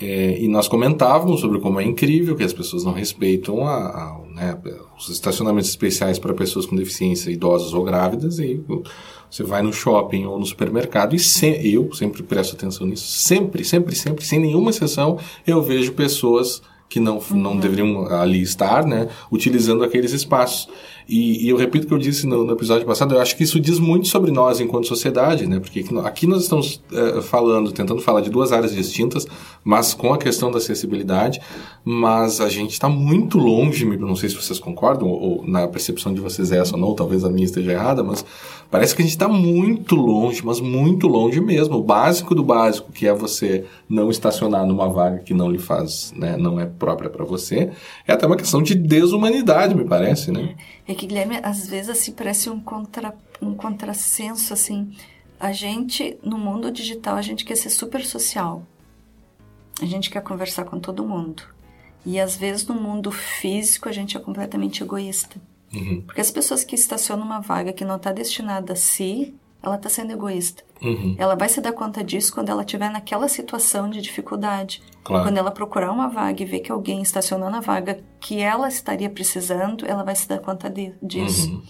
[0.00, 4.20] é, e nós comentávamos sobre como é incrível que as pessoas não respeitam a, a,
[4.34, 4.58] né,
[4.98, 8.60] os estacionamentos especiais para pessoas com deficiência, idosas ou grávidas, e
[9.30, 13.64] você vai no shopping ou no supermercado, e se, eu sempre presto atenção nisso, sempre,
[13.64, 17.38] sempre, sempre, sem nenhuma exceção, eu vejo pessoas que não, uhum.
[17.38, 20.68] não deveriam ali estar, né, utilizando aqueles espaços.
[21.08, 23.42] E, e, eu repito o que eu disse no, no, episódio passado, eu acho que
[23.42, 25.58] isso diz muito sobre nós enquanto sociedade, né?
[25.58, 29.26] Porque aqui nós estamos é, falando, tentando falar de duas áreas distintas,
[29.64, 31.40] mas com a questão da acessibilidade,
[31.82, 36.12] mas a gente está muito longe, não sei se vocês concordam, ou, ou na percepção
[36.12, 38.24] de vocês é essa ou não, talvez a minha esteja errada, mas
[38.72, 41.76] parece que a gente está muito longe, mas muito longe mesmo.
[41.76, 46.10] O básico do básico, que é você não estacionar numa vaga que não lhe faz,
[46.16, 47.70] né, não é própria para você,
[48.08, 50.56] é até uma questão de desumanidade, me parece, né?
[50.88, 54.90] É que, Guilherme, às vezes assim parece um, contra, um contrassenso, assim.
[55.38, 58.62] A gente, no mundo digital, a gente quer ser super social.
[59.82, 61.42] A gente quer conversar com todo mundo.
[62.06, 65.36] E às vezes no mundo físico a gente é completamente egoísta.
[65.74, 66.02] Uhum.
[66.02, 69.88] Porque as pessoas que estacionam uma vaga que não está destinada a si, ela está
[69.88, 70.64] sendo egoísta.
[70.82, 71.14] Uhum.
[71.16, 74.82] Ela vai se dar conta disso quando ela estiver naquela situação de dificuldade.
[75.04, 75.24] Claro.
[75.24, 79.08] Quando ela procurar uma vaga e ver que alguém estacionou na vaga que ela estaria
[79.08, 81.52] precisando, ela vai se dar conta de, disso.
[81.52, 81.62] Uhum.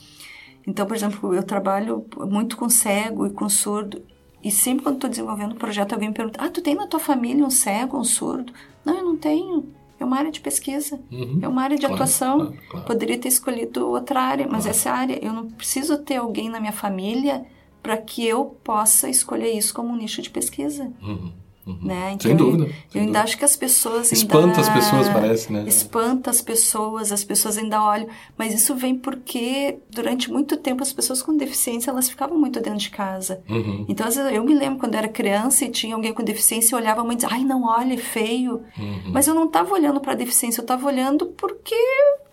[0.66, 4.02] Então, por exemplo, eu trabalho muito com cego e com surdo.
[4.42, 7.00] E sempre quando estou desenvolvendo um projeto, alguém me pergunta: Ah, tu tem na tua
[7.00, 8.52] família um cego, um surdo?
[8.84, 9.72] Não, eu não tenho.
[10.02, 11.38] É uma área de pesquisa, uhum.
[11.40, 12.38] é uma área de claro, atuação.
[12.38, 12.86] Claro, claro.
[12.86, 16.72] Poderia ter escolhido outra área, mas essa área, eu não preciso ter alguém na minha
[16.72, 17.46] família
[17.80, 20.92] para que eu possa escolher isso como um nicho de pesquisa.
[21.00, 21.32] Uhum.
[21.66, 21.78] Uhum.
[21.80, 22.12] Né?
[22.12, 22.64] Então, Sem dúvida.
[22.64, 23.20] Eu, eu ainda dúvida.
[23.20, 25.64] acho que as pessoas Espanta as pessoas, parece, né?
[25.66, 28.08] Espanta as pessoas, as pessoas ainda olham.
[28.36, 32.78] Mas isso vem porque durante muito tempo as pessoas com deficiência elas ficavam muito dentro
[32.80, 33.42] de casa.
[33.48, 33.86] Uhum.
[33.88, 36.74] Então, às vezes, eu me lembro quando eu era criança e tinha alguém com deficiência
[36.74, 38.62] e olhava a mãe e dizia, ai, não olha, é feio.
[38.76, 39.12] Uhum.
[39.12, 41.76] Mas eu não estava olhando para a deficiência, eu estava olhando porque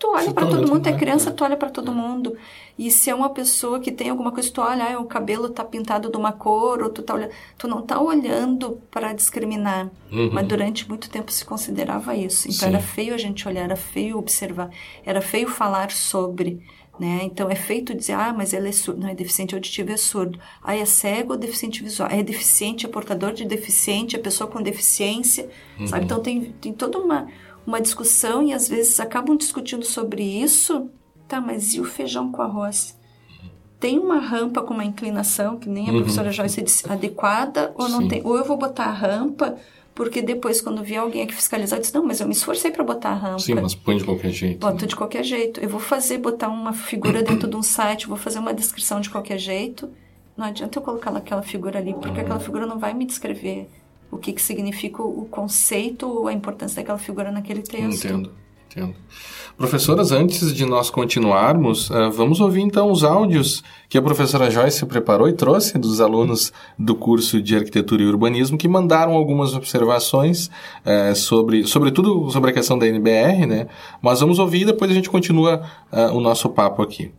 [0.00, 2.34] tu olha para tá todo mundo, é criança, tu olha para todo mundo.
[2.78, 5.62] E se é uma pessoa que tem alguma coisa, tu olha, ah, o cabelo tá
[5.62, 9.90] pintado de uma cor, ou tu tá olhando, tu não tá olhando para discriminar.
[10.10, 10.30] Uhum.
[10.32, 12.48] Mas durante muito tempo se considerava isso.
[12.48, 12.74] Então Sim.
[12.74, 14.70] era feio a gente olhar, era feio observar,
[15.04, 16.62] era feio falar sobre.
[16.98, 17.20] Né?
[17.24, 20.38] Então é feito dizer, ah, mas ele é surdo, não é deficiente auditivo, é surdo.
[20.62, 22.08] Ah, é cego ou deficiente visual?
[22.10, 25.86] É deficiente, é portador de deficiente, é pessoa com deficiência, uhum.
[25.86, 26.04] sabe?
[26.06, 27.26] Então tem, tem toda uma,
[27.70, 30.90] uma discussão e às vezes acabam discutindo sobre isso
[31.30, 32.98] Tá, mas e o feijão com arroz?
[33.78, 35.98] Tem uma rampa com uma inclinação, que nem a uhum.
[35.98, 38.08] professora Joyce disse, adequada ou não Sim.
[38.08, 38.22] tem?
[38.24, 39.56] Ou eu vou botar a rampa,
[39.94, 42.82] porque depois, quando vier alguém aqui fiscalizar, eu disse, não, mas eu me esforcei para
[42.82, 43.38] botar a rampa.
[43.38, 44.58] Sim, mas põe de qualquer jeito.
[44.58, 44.86] Bota né?
[44.88, 45.60] de qualquer jeito.
[45.60, 49.08] Eu vou fazer, botar uma figura dentro de um site, vou fazer uma descrição de
[49.08, 49.88] qualquer jeito.
[50.36, 52.24] Não adianta eu colocar aquela figura ali, porque uhum.
[52.24, 53.70] aquela figura não vai me descrever
[54.10, 58.06] o que, que significa o conceito ou a importância daquela figura naquele texto.
[58.06, 58.32] Entendo.
[58.70, 58.94] Entendo.
[59.56, 64.86] Professoras, antes de nós continuarmos, uh, vamos ouvir então os áudios que a professora Joyce
[64.86, 70.46] preparou e trouxe dos alunos do curso de Arquitetura e Urbanismo que mandaram algumas observações
[70.86, 73.66] uh, sobre, sobretudo sobre a questão da NBR, né?
[74.00, 77.12] Mas vamos ouvir e depois a gente continua uh, o nosso papo aqui.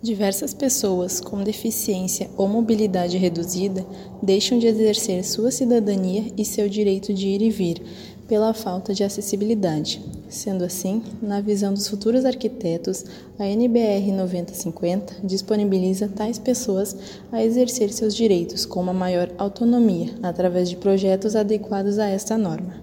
[0.00, 3.84] Diversas pessoas com deficiência ou mobilidade reduzida
[4.22, 7.82] deixam de exercer sua cidadania e seu direito de ir e vir
[8.28, 10.00] pela falta de acessibilidade.
[10.28, 13.04] Sendo assim, na visão dos futuros arquitetos,
[13.40, 16.96] a NBR 9050 disponibiliza tais pessoas
[17.32, 22.80] a exercer seus direitos com uma maior autonomia através de projetos adequados a esta norma.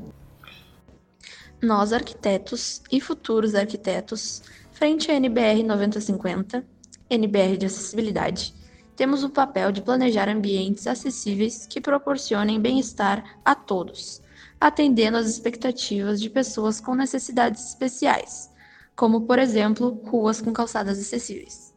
[1.61, 4.41] Nós, arquitetos e futuros arquitetos,
[4.73, 6.74] frente à NBR 9050,
[7.09, 8.53] NBR de acessibilidade,
[8.95, 14.23] temos o papel de planejar ambientes acessíveis que proporcionem bem-estar a todos
[14.59, 18.49] atendendo às expectativas de pessoas com necessidades especiais,
[18.95, 21.73] como, por exemplo, ruas com calçadas acessíveis.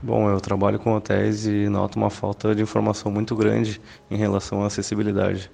[0.00, 3.80] Bom, eu trabalho com hotéis e noto uma falta de informação muito grande
[4.10, 5.50] em relação à acessibilidade.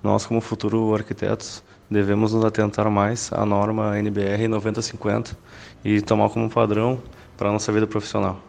[0.00, 5.36] Nós, como futuros arquitetos, devemos nos atentar mais à norma NBR 9050
[5.84, 7.02] e tomar como padrão
[7.38, 8.42] para a nossa vida profissional.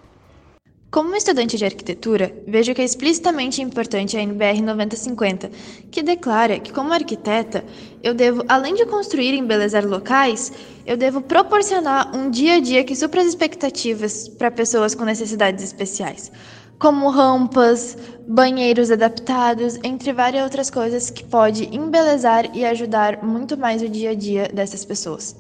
[0.92, 5.52] Como estudante de arquitetura, vejo que é explicitamente importante a NBR 9050,
[5.92, 7.64] que declara que, como arquiteta,
[8.02, 10.52] eu devo, além de construir e embelezar locais,
[10.88, 15.64] eu devo proporcionar um dia a dia que supra as expectativas para pessoas com necessidades
[15.64, 16.32] especiais,
[16.80, 17.96] como rampas,
[18.28, 24.10] banheiros adaptados, entre várias outras coisas que pode embelezar e ajudar muito mais o dia
[24.10, 25.36] a dia dessas pessoas.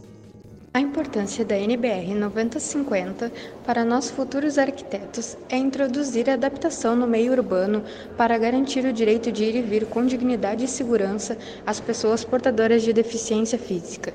[0.71, 3.31] A importância da NBR 9050
[3.65, 7.83] para nós futuros arquitetos é introduzir a adaptação no meio urbano
[8.15, 12.83] para garantir o direito de ir e vir com dignidade e segurança às pessoas portadoras
[12.83, 14.13] de deficiência física.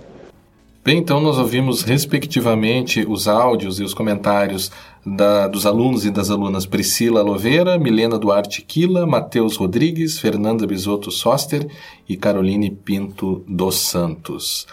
[0.84, 4.70] Bem, então nós ouvimos respectivamente os áudios e os comentários
[5.04, 11.10] da, dos alunos e das alunas Priscila Loveira, Milena Duarte Quila, Matheus Rodrigues, Fernanda Bisotto
[11.10, 11.66] Soster
[12.08, 14.68] e Caroline Pinto dos Santos.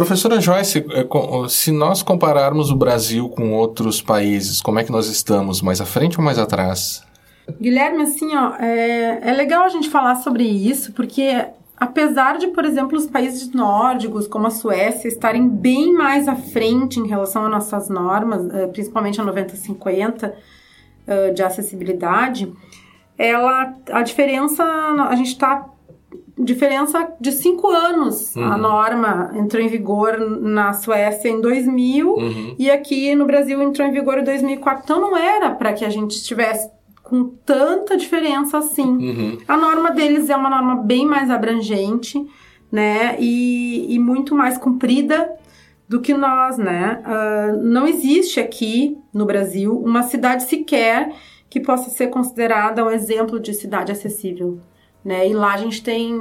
[0.00, 1.06] Professora Joyce, é,
[1.50, 5.60] se nós compararmos o Brasil com outros países, como é que nós estamos?
[5.60, 7.04] Mais à frente ou mais atrás?
[7.60, 11.44] Guilherme, assim, ó, é, é legal a gente falar sobre isso, porque
[11.76, 16.98] apesar de, por exemplo, os países nórdicos, como a Suécia, estarem bem mais à frente
[16.98, 20.34] em relação às nossas normas, eh, principalmente a 9050
[21.06, 22.50] eh, de acessibilidade,
[23.18, 25.68] ela, a diferença, a gente está
[26.42, 28.34] diferença de cinco anos.
[28.34, 28.44] Uhum.
[28.44, 32.54] A norma entrou em vigor na Suécia em 2000 uhum.
[32.58, 34.82] e aqui no Brasil entrou em vigor em 2004.
[34.84, 36.70] Então não era para que a gente estivesse
[37.02, 38.82] com tanta diferença assim.
[38.82, 39.38] Uhum.
[39.48, 42.24] A norma deles é uma norma bem mais abrangente,
[42.70, 43.16] né?
[43.18, 45.28] E, e muito mais comprida
[45.88, 47.02] do que nós, né?
[47.04, 51.12] Uh, não existe aqui no Brasil uma cidade sequer
[51.50, 54.60] que possa ser considerada um exemplo de cidade acessível.
[55.02, 55.28] Né?
[55.28, 56.14] E lá a gente tem,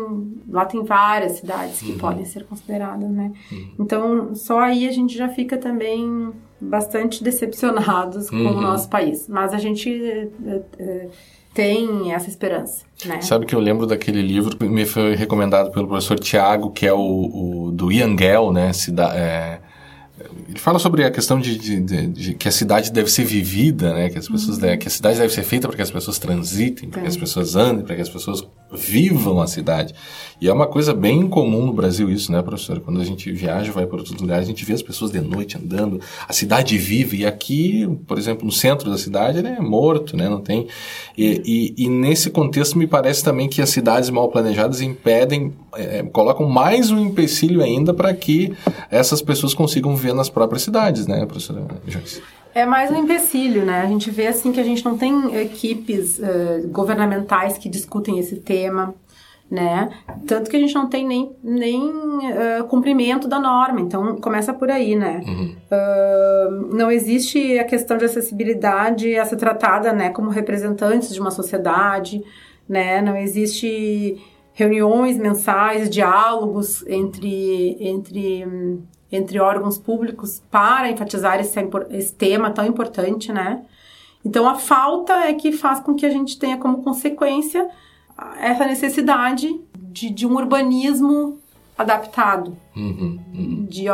[0.47, 1.97] lá tem várias cidades que uhum.
[1.97, 3.31] podem ser consideradas, né?
[3.51, 3.71] Uhum.
[3.77, 8.57] Então, só aí a gente já fica também bastante decepcionados com uhum.
[8.57, 9.27] o nosso país.
[9.27, 11.07] Mas a gente é, é,
[11.53, 13.21] tem essa esperança, né?
[13.21, 16.93] Sabe que eu lembro daquele livro que me foi recomendado pelo professor Tiago, que é
[16.93, 16.99] o,
[17.67, 18.71] o do Ian Gell, né?
[18.71, 19.59] Cida, é,
[20.47, 23.93] ele fala sobre a questão de, de, de, de, que a cidade deve ser vivida,
[23.93, 24.09] né?
[24.09, 24.77] Que as pessoas uhum.
[24.77, 27.55] que a cidade deve ser feita para que as pessoas transitem, para que as pessoas
[27.55, 29.93] andem, para que as pessoas vivam a cidade.
[30.39, 32.79] E é uma coisa bem comum no Brasil isso, né, professor?
[32.79, 35.57] Quando a gente viaja, vai para outros lugares, a gente vê as pessoas de noite
[35.57, 37.17] andando, a cidade vive.
[37.17, 40.29] E aqui, por exemplo, no centro da cidade, ele é morto, né?
[40.29, 40.67] Não tem.
[41.17, 46.03] E, e, e nesse contexto, me parece também que as cidades mal planejadas impedem, é,
[46.03, 48.53] colocam mais um empecilho ainda para que
[48.89, 52.21] essas pessoas consigam viver nas próprias cidades, né, professora Joyce?
[52.53, 53.81] É mais um empecilho, né?
[53.81, 58.37] A gente vê assim que a gente não tem equipes uh, governamentais que discutem esse
[58.37, 58.95] tema,
[59.49, 59.89] né?
[60.27, 64.69] Tanto que a gente não tem nem, nem uh, cumprimento da norma, então começa por
[64.69, 65.21] aí, né?
[65.25, 65.55] Uhum.
[65.71, 71.31] Uh, não existe a questão de acessibilidade a ser tratada, né, como representantes de uma
[71.31, 72.23] sociedade,
[72.67, 73.01] né?
[73.01, 74.21] Não existe
[74.53, 78.81] reuniões mensais, diálogos entre, entre um,
[79.11, 81.59] entre órgãos públicos para enfatizar esse,
[81.91, 83.63] esse tema tão importante, né?
[84.23, 87.69] Então, a falta é que faz com que a gente tenha como consequência
[88.41, 91.39] essa necessidade de, de um urbanismo
[91.77, 92.57] adaptado.
[92.75, 93.67] Uhum, uhum.
[93.69, 93.85] De,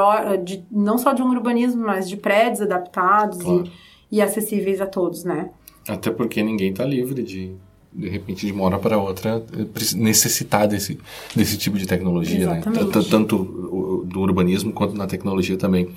[0.43, 3.69] de, não só de um urbanismo, mas de prédios adaptados claro.
[4.11, 5.51] e, e acessíveis a todos, né?
[5.87, 7.55] Até porque ninguém está livre de
[7.95, 9.41] de repente de uma hora para outra
[9.95, 10.99] necessitar desse,
[11.33, 12.61] desse tipo de tecnologia, né?
[12.61, 13.64] tanto
[14.15, 15.89] do urbanismo quanto na tecnologia também.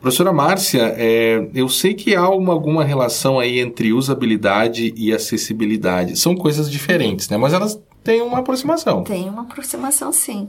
[0.00, 6.18] Professora Márcia, é, eu sei que há uma, alguma relação aí entre usabilidade e acessibilidade.
[6.18, 7.38] São coisas diferentes, né?
[7.38, 9.02] Mas elas têm uma aproximação.
[9.04, 10.48] Tem uma aproximação, sim.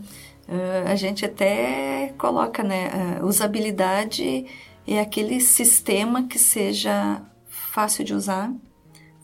[0.50, 3.20] Uh, a gente até coloca, né?
[3.22, 4.46] Uh, usabilidade
[4.86, 8.52] é aquele sistema que seja fácil de usar,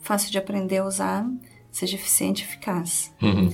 [0.00, 1.26] fácil de aprender a usar,
[1.70, 3.12] seja eficiente e eficaz.
[3.20, 3.52] Uhum.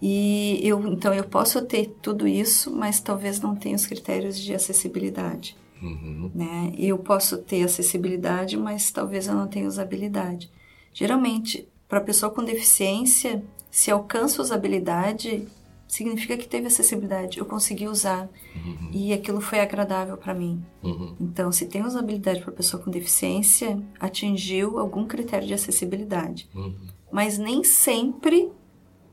[0.00, 4.54] E eu, então, eu posso ter tudo isso, mas talvez não tenha os critérios de
[4.54, 5.56] acessibilidade.
[5.82, 6.30] Uhum.
[6.34, 6.72] Né?
[6.78, 10.50] Eu posso ter acessibilidade, mas talvez eu não tenha usabilidade.
[10.92, 15.46] Geralmente, para a pessoa com deficiência, se alcança usabilidade,
[15.88, 17.38] significa que teve acessibilidade.
[17.38, 18.90] Eu consegui usar uhum.
[18.92, 20.62] e aquilo foi agradável para mim.
[20.82, 21.16] Uhum.
[21.20, 26.48] Então, se tem usabilidade para pessoa com deficiência, atingiu algum critério de acessibilidade.
[26.54, 28.50] Uhum mas nem sempre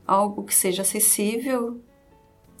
[0.06, 1.80] algo que seja acessível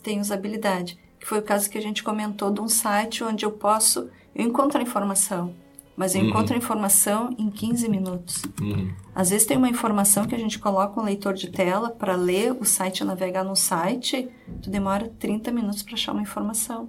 [0.02, 0.98] tem usabilidade.
[1.18, 4.44] Que foi o caso que a gente comentou de um site onde eu posso, eu
[4.44, 5.54] encontro a informação,
[5.96, 6.28] mas eu uhum.
[6.28, 8.42] encontro a informação em 15 minutos.
[8.60, 8.92] Uhum.
[9.14, 12.52] Às vezes tem uma informação que a gente coloca um leitor de tela para ler
[12.52, 14.28] o site, navegar no site,
[14.60, 16.88] tu demora 30 minutos para achar uma informação.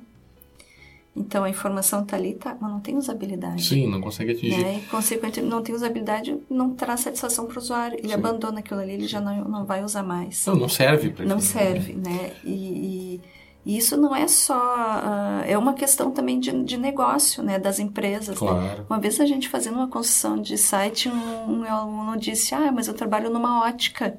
[1.16, 3.64] Então a informação está ali, tá, mas não tem usabilidade.
[3.64, 4.64] Sim, não consegue atingir.
[4.64, 4.80] Né?
[4.80, 8.00] E, consequentemente, não tem usabilidade, não traz satisfação para o usuário.
[8.00, 8.14] Ele Sim.
[8.16, 10.44] abandona aquilo ali, ele já não, não vai usar mais.
[10.48, 12.34] Não, não serve para Não serve, né?
[12.44, 13.22] E, e,
[13.64, 14.58] e, isso não é só.
[14.58, 17.60] Uh, é uma questão também de, de negócio, né?
[17.60, 18.30] Das empresas.
[18.30, 18.48] Né?
[18.48, 18.80] Claro.
[18.80, 18.86] Né?
[18.90, 22.88] Uma vez a gente fazendo uma construção de site, um, um aluno disse: Ah, mas
[22.88, 24.18] eu trabalho numa ótica.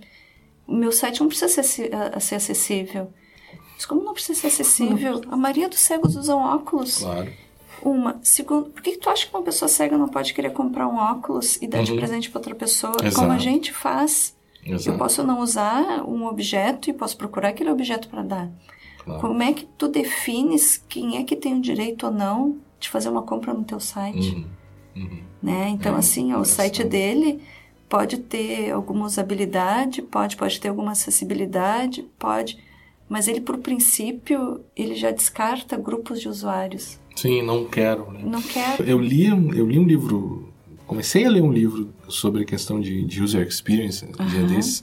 [0.65, 1.91] O meu site não precisa ser,
[2.21, 3.11] ser acessível.
[3.85, 5.21] Mas como não precisa ser acessível?
[5.31, 6.99] A maioria dos cegos usam óculos.
[6.99, 7.31] Claro.
[7.83, 8.19] Uma.
[8.23, 11.57] Segundo, por que tu acha que uma pessoa cega não pode querer comprar um óculos
[11.61, 11.85] e dar uhum.
[11.85, 12.97] de presente para outra pessoa?
[13.03, 13.17] Exato.
[13.17, 14.35] Como a gente faz.
[14.65, 14.89] Exato.
[14.89, 18.51] Eu posso não usar um objeto e posso procurar aquele objeto para dar.
[19.05, 19.21] Claro.
[19.21, 23.11] Como é que tu defines quem é que tem o direito ou não de fazer
[23.11, 24.31] uma compra no teu site?
[24.31, 24.47] Uhum.
[24.97, 25.19] Uhum.
[25.43, 25.69] Né?
[25.69, 27.43] Então, é, assim, o site dele
[27.87, 32.64] pode ter alguma usabilidade, pode, pode ter alguma acessibilidade, pode,
[33.09, 36.99] mas ele, por princípio, ele já descarta grupos de usuários.
[37.15, 38.11] Sim, não quero.
[38.11, 38.21] Né?
[38.25, 38.83] Não quero.
[38.85, 40.49] Eu li, eu li um livro,
[40.87, 44.83] comecei a ler um livro sobre questão de, de user experience, um dia desses,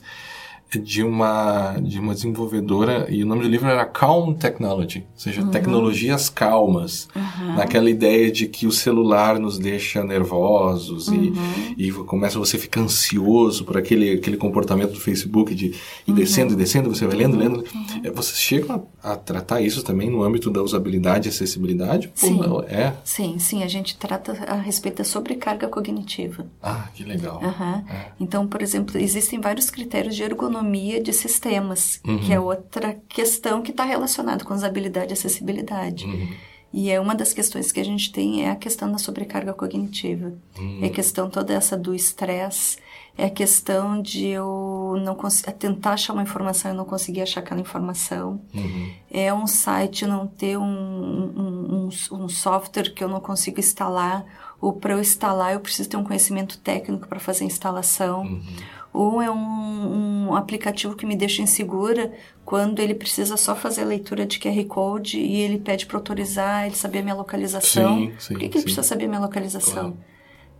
[0.78, 5.42] de uma, de uma desenvolvedora, e o nome do livro era Calm Technology, ou seja,
[5.42, 5.50] uhum.
[5.50, 7.56] tecnologias calmas, uhum.
[7.56, 11.32] naquela ideia de que o celular nos deixa nervosos uhum.
[11.76, 15.74] e, e começa você a ficar ansioso por aquele, aquele comportamento do Facebook de
[16.06, 17.58] ir descendo e descendo, você vai lendo, lendo.
[17.58, 18.00] Uhum.
[18.04, 22.10] É, você chega a, a, tratar isso também no âmbito da usabilidade e acessibilidade?
[22.14, 22.40] Sim.
[22.68, 22.92] É?
[23.04, 26.46] Sim, sim, a gente trata a respeito da sobrecarga cognitiva.
[26.62, 27.40] Ah, que legal.
[27.42, 28.06] É.
[28.18, 32.18] Então, por exemplo, existem vários critérios de ergonomia ergonomia de sistemas, uhum.
[32.18, 36.06] que é outra questão que está relacionada com usabilidade e acessibilidade.
[36.06, 36.28] Uhum.
[36.72, 40.32] E é uma das questões que a gente tem é a questão da sobrecarga cognitiva.
[40.58, 40.78] Uhum.
[40.80, 42.78] É a questão toda essa do estresse,
[43.16, 47.40] é a questão de eu não é tentar achar uma informação e não conseguir achar
[47.40, 48.40] aquela informação.
[48.54, 48.90] Uhum.
[49.10, 54.24] É um site não ter um, um, um, um software que eu não consigo instalar,
[54.62, 58.22] ou para eu instalar eu preciso ter um conhecimento técnico para fazer a instalação.
[58.22, 58.42] Uhum
[58.92, 62.12] ou é um, um, aplicativo que me deixa insegura
[62.44, 66.66] quando ele precisa só fazer a leitura de QR Code e ele pede para autorizar,
[66.66, 67.96] ele saber a minha localização.
[67.96, 69.72] Sim, sim, Por que, que ele precisa saber a minha localização?
[69.72, 69.98] Claro.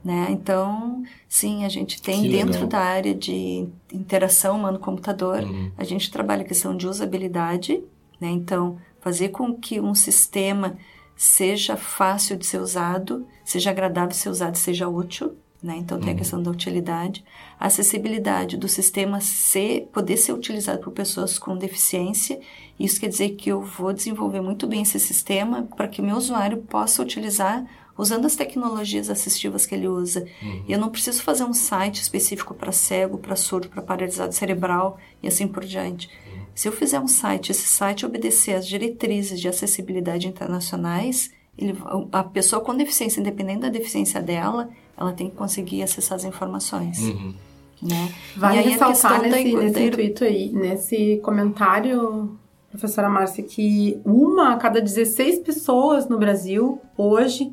[0.03, 0.29] Né?
[0.31, 2.69] Então, sim, a gente tem que dentro legal.
[2.69, 5.71] da área de interação humano-computador, uhum.
[5.77, 7.85] a gente trabalha a questão de usabilidade,
[8.21, 8.29] né?
[8.29, 10.77] Então, fazer com que um sistema
[11.15, 15.77] seja fácil de ser usado, seja agradável ser usado, seja útil, né?
[15.77, 16.19] Então tem a uhum.
[16.19, 17.25] questão da utilidade,
[17.59, 22.41] a acessibilidade do sistema ser, poder ser utilizado por pessoas com deficiência.
[22.79, 26.17] Isso quer dizer que eu vou desenvolver muito bem esse sistema para que o meu
[26.17, 27.65] usuário possa utilizar
[27.97, 30.27] usando as tecnologias assistivas que ele usa.
[30.43, 30.65] Uhum.
[30.69, 35.29] Eu não preciso fazer um site específico para cego, para surdo, para paralisado cerebral e
[35.29, 36.09] assim por diante.
[36.27, 36.43] Uhum.
[36.55, 41.77] Se eu fizer um site, esse site obedecer às diretrizes de acessibilidade internacionais, ele,
[42.11, 46.99] a pessoa com deficiência, independente da deficiência dela, ela tem que conseguir acessar as informações.
[47.01, 47.35] Uhum.
[47.83, 48.15] Né?
[48.37, 49.61] Vale e ressaltar nesse, da...
[49.61, 52.39] nesse intuito aí, nesse comentário,
[52.71, 57.53] professora Márcia, que uma a cada 16 pessoas no Brasil, hoje,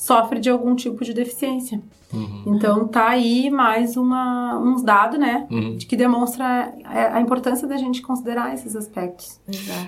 [0.00, 1.78] sofre de algum tipo de deficiência.
[2.10, 2.54] Uhum.
[2.56, 5.46] Então tá aí mais uma, uns dados, né?
[5.50, 5.76] Uhum.
[5.76, 9.38] De que demonstra a importância da gente considerar esses aspectos.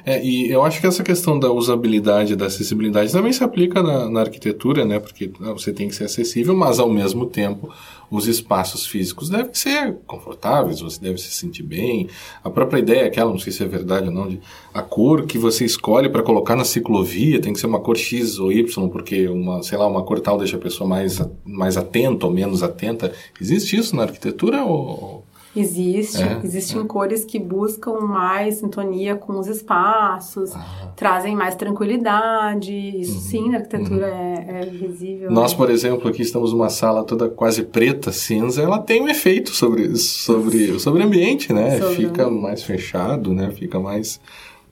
[0.05, 4.11] É, e eu acho que essa questão da usabilidade, da acessibilidade também se aplica na,
[4.11, 5.01] na arquitetura, né?
[5.01, 7.73] Porque ah, você tem que ser acessível, mas ao mesmo tempo
[8.13, 12.11] os espaços físicos devem ser confortáveis, você deve se sentir bem.
[12.45, 14.39] A própria ideia, aquela, não sei se é verdade ou não, de
[14.75, 18.39] a cor que você escolhe para colocar na ciclovia tem que ser uma cor X
[18.39, 22.27] ou Y, porque uma, sei lá, uma cor tal deixa a pessoa mais, mais atenta
[22.27, 23.15] ou menos atenta.
[23.41, 25.25] Existe isso na arquitetura ou
[25.55, 26.23] Existe.
[26.23, 26.85] É, Existem é.
[26.85, 30.93] cores que buscam mais sintonia com os espaços, ah.
[30.97, 32.73] trazem mais tranquilidade.
[32.73, 34.13] Isso uhum, sim, na arquitetura uhum.
[34.13, 35.31] é, é, visível.
[35.31, 39.51] Nós, por exemplo, aqui estamos numa sala toda quase preta, cinza, ela tem um efeito
[39.51, 41.79] sobre, sobre, sobre o ambiente, né?
[41.79, 43.51] Sobre Fica mais fechado, né?
[43.51, 44.21] Fica mais,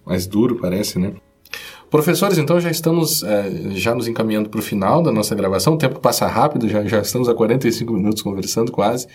[0.04, 1.12] mais duro, parece, né?
[1.90, 5.74] Professores, então já estamos é, já nos encaminhando para o final da nossa gravação.
[5.74, 9.08] O tempo passa rápido, já, já estamos a 45 minutos conversando quase.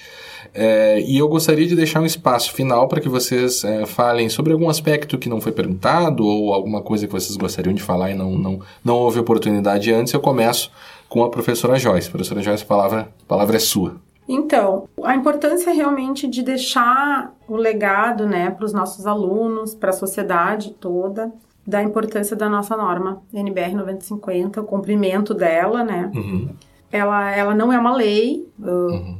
[0.53, 4.53] É, e eu gostaria de deixar um espaço final para que vocês é, falem sobre
[4.53, 8.15] algum aspecto que não foi perguntado ou alguma coisa que vocês gostariam de falar e
[8.15, 10.13] não, não, não houve oportunidade antes.
[10.13, 10.71] Eu começo
[11.07, 12.09] com a professora Joyce.
[12.09, 13.95] Professora Joyce, a palavra, a palavra é sua.
[14.27, 19.93] Então, a importância realmente de deixar o legado né, para os nossos alunos, para a
[19.93, 21.31] sociedade toda,
[21.65, 26.11] da importância da nossa norma NBR 9050, o cumprimento dela, né?
[26.13, 26.49] Uhum.
[26.91, 29.17] Ela, ela não é uma lei, uhum.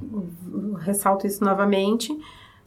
[0.79, 2.15] Ressalto isso novamente,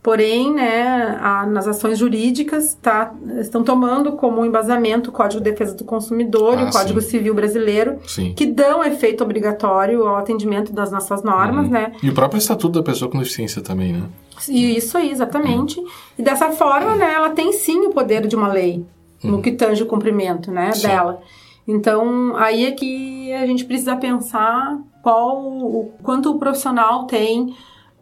[0.03, 5.74] porém, né, a, nas ações jurídicas tá, estão tomando como embasamento o Código de Defesa
[5.74, 7.11] do Consumidor ah, e o Código sim.
[7.11, 8.32] Civil Brasileiro, sim.
[8.34, 11.72] que dão efeito obrigatório ao atendimento das nossas normas, uhum.
[11.72, 11.93] né?
[12.03, 14.05] E o próprio Estatuto da Pessoa com Deficiência também, né?
[14.49, 15.82] Isso aí, exatamente.
[16.16, 18.86] E dessa forma, né, ela tem sim o poder de uma lei
[19.22, 19.43] no uhum.
[19.43, 20.86] que tange o cumprimento, né, Sim.
[20.86, 21.20] dela.
[21.66, 27.55] Então, aí é que a gente precisa pensar qual, o quanto o profissional tem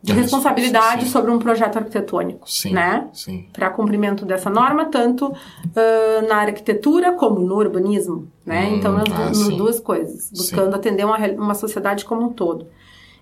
[0.07, 1.11] de responsabilidade sim.
[1.11, 3.09] sobre um projeto arquitetônico, sim, né?
[3.53, 8.69] Para cumprimento dessa norma, tanto uh, na arquitetura como no urbanismo, né?
[8.69, 12.69] Hum, então, nas, ah, nas duas coisas, buscando atender uma, uma sociedade como um todo.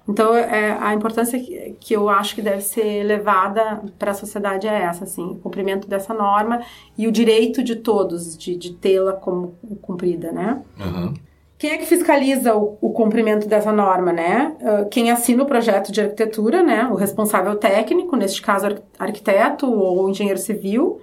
[0.06, 4.68] Então, é, a importância que, que eu acho que deve ser levada para a sociedade
[4.68, 6.60] é essa, assim, o cumprimento dessa norma
[6.98, 10.62] e o direito de todos de, de tê-la como cumprida, né?
[10.78, 11.14] Uhum.
[11.64, 14.54] Quem é que fiscaliza o, o, cumprimento dessa norma, né?
[14.60, 16.86] Uh, quem assina o projeto de arquitetura, né?
[16.92, 18.66] O responsável técnico, neste caso
[18.98, 21.00] arquiteto ou engenheiro civil,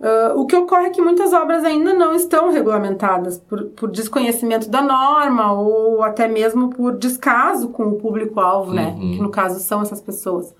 [0.00, 4.66] Uh, o que ocorre é que muitas obras ainda não estão regulamentadas por, por desconhecimento
[4.70, 8.96] da norma ou até mesmo por descaso com o público-alvo, né?
[8.98, 9.12] Uhum.
[9.12, 10.54] Que no caso são essas pessoas.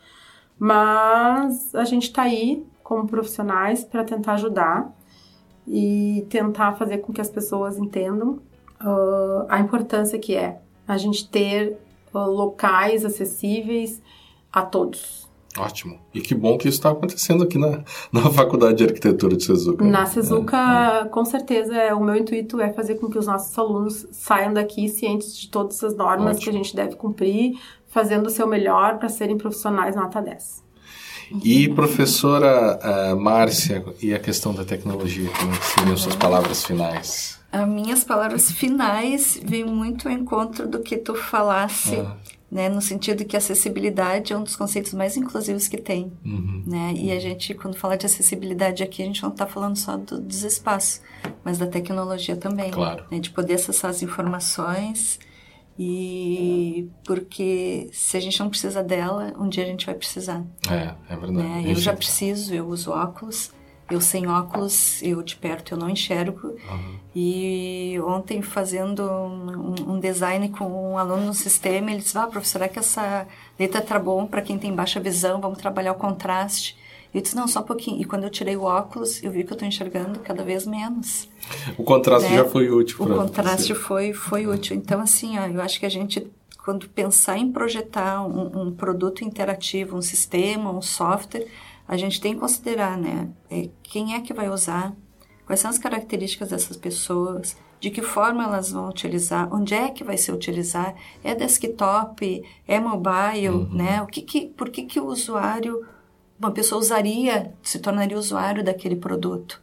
[0.59, 4.95] Mas a gente está aí como profissionais para tentar ajudar
[5.67, 8.41] e tentar fazer com que as pessoas entendam
[8.83, 11.79] uh, a importância que é a gente ter
[12.13, 14.03] uh, locais acessíveis
[14.53, 15.31] a todos.
[15.59, 15.99] Ótimo.
[16.15, 19.85] E que bom que isso está acontecendo aqui na, na Faculdade de Arquitetura de Sezuca.
[19.85, 21.05] Na Sezuca, é, é.
[21.09, 24.89] com certeza, é, o meu intuito é fazer com que os nossos alunos saiam daqui
[24.89, 26.43] cientes de todas as normas Ótimo.
[26.45, 27.59] que a gente deve cumprir,
[27.89, 30.71] fazendo o seu melhor para serem profissionais nota 10.
[31.45, 37.40] E professora uh, Márcia, e a questão da tecnologia, como seriam suas palavras finais?
[37.53, 42.17] As minhas palavras finais vêm muito ao encontro do que tu falasse ah
[42.51, 46.65] né, no sentido que acessibilidade é um dos conceitos mais inclusivos que tem, uhum.
[46.67, 49.97] né, e a gente, quando fala de acessibilidade aqui, a gente não está falando só
[49.97, 51.01] do, dos espaços,
[51.45, 53.05] mas da tecnologia também, claro.
[53.11, 55.21] né, de poder acessar as informações
[55.79, 60.45] e porque se a gente não precisa dela, um dia a gente vai precisar.
[60.69, 61.33] É, é verdade.
[61.33, 61.63] Né?
[61.67, 63.53] Eu já preciso, eu uso óculos,
[63.91, 66.49] eu sem óculos, eu de perto eu não enxergo.
[66.49, 66.95] Uhum.
[67.15, 72.69] E ontem fazendo um, um, design com um aluno no sistema, ele disse: "Ah, professora,
[72.69, 73.27] que essa
[73.59, 76.79] letra tá bom para quem tem baixa visão, vamos trabalhar o contraste".
[77.13, 78.01] Eu disse, não, só um pouquinho.
[78.01, 81.29] E quando eu tirei o óculos, eu vi que eu estou enxergando cada vez menos.
[81.77, 82.37] O contraste né?
[82.37, 84.77] já foi útil para O contraste foi, foi útil.
[84.77, 86.25] Então, assim, ó, eu acho que a gente,
[86.65, 91.47] quando pensar em projetar um, um produto interativo, um sistema, um software,
[91.91, 93.29] a gente tem que considerar, né?
[93.51, 94.95] É, quem é que vai usar,
[95.45, 100.05] quais são as características dessas pessoas, de que forma elas vão utilizar, onde é que
[100.05, 103.75] vai ser utilizar, é desktop, é mobile, uhum.
[103.75, 104.01] né?
[104.03, 105.85] O que que, por que que o usuário,
[106.39, 109.61] uma pessoa usaria, se tornaria usuário daquele produto?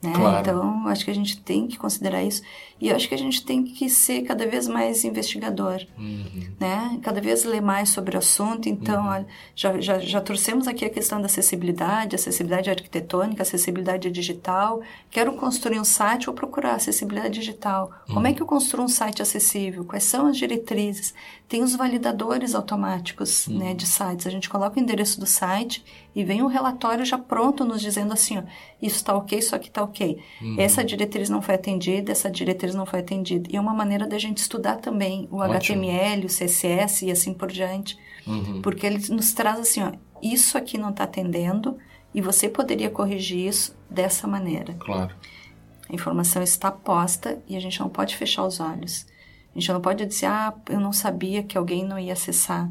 [0.00, 0.12] Né?
[0.14, 0.40] Claro.
[0.40, 2.42] Então, acho que a gente tem que considerar isso.
[2.80, 6.46] E acho que a gente tem que ser cada vez mais investigador, uhum.
[6.60, 6.96] né?
[7.02, 8.68] Cada vez ler mais sobre o assunto.
[8.68, 9.10] Então, uhum.
[9.10, 9.26] olha,
[9.56, 14.80] já, já, já trouxemos aqui a questão da acessibilidade, acessibilidade arquitetônica, acessibilidade digital.
[15.10, 17.90] Quero construir um site, vou procurar acessibilidade digital.
[18.08, 18.14] Uhum.
[18.14, 19.84] Como é que eu construo um site acessível?
[19.84, 21.12] Quais são as diretrizes?
[21.48, 24.26] Tem os validadores automáticos né, de sites.
[24.26, 25.82] A gente coloca o endereço do site
[26.14, 28.42] e vem um relatório já pronto nos dizendo assim, ó,
[28.80, 30.22] isso está ok, isso aqui está ok.
[30.40, 30.56] Uhum.
[30.58, 33.48] Essa diretriz não foi atendida, essa diretriz não foi atendida.
[33.52, 35.82] E é uma maneira da gente estudar também o Ótimo.
[35.84, 37.98] HTML, o CSS e assim por diante.
[38.26, 38.62] Uhum.
[38.62, 41.76] Porque ele nos traz assim, ó, isso aqui não está atendendo
[42.14, 44.74] e você poderia corrigir isso dessa maneira.
[44.74, 45.14] Claro.
[45.88, 49.06] A informação está posta e a gente não pode fechar os olhos.
[49.54, 52.70] A gente não pode dizer, ah, eu não sabia que alguém não ia acessar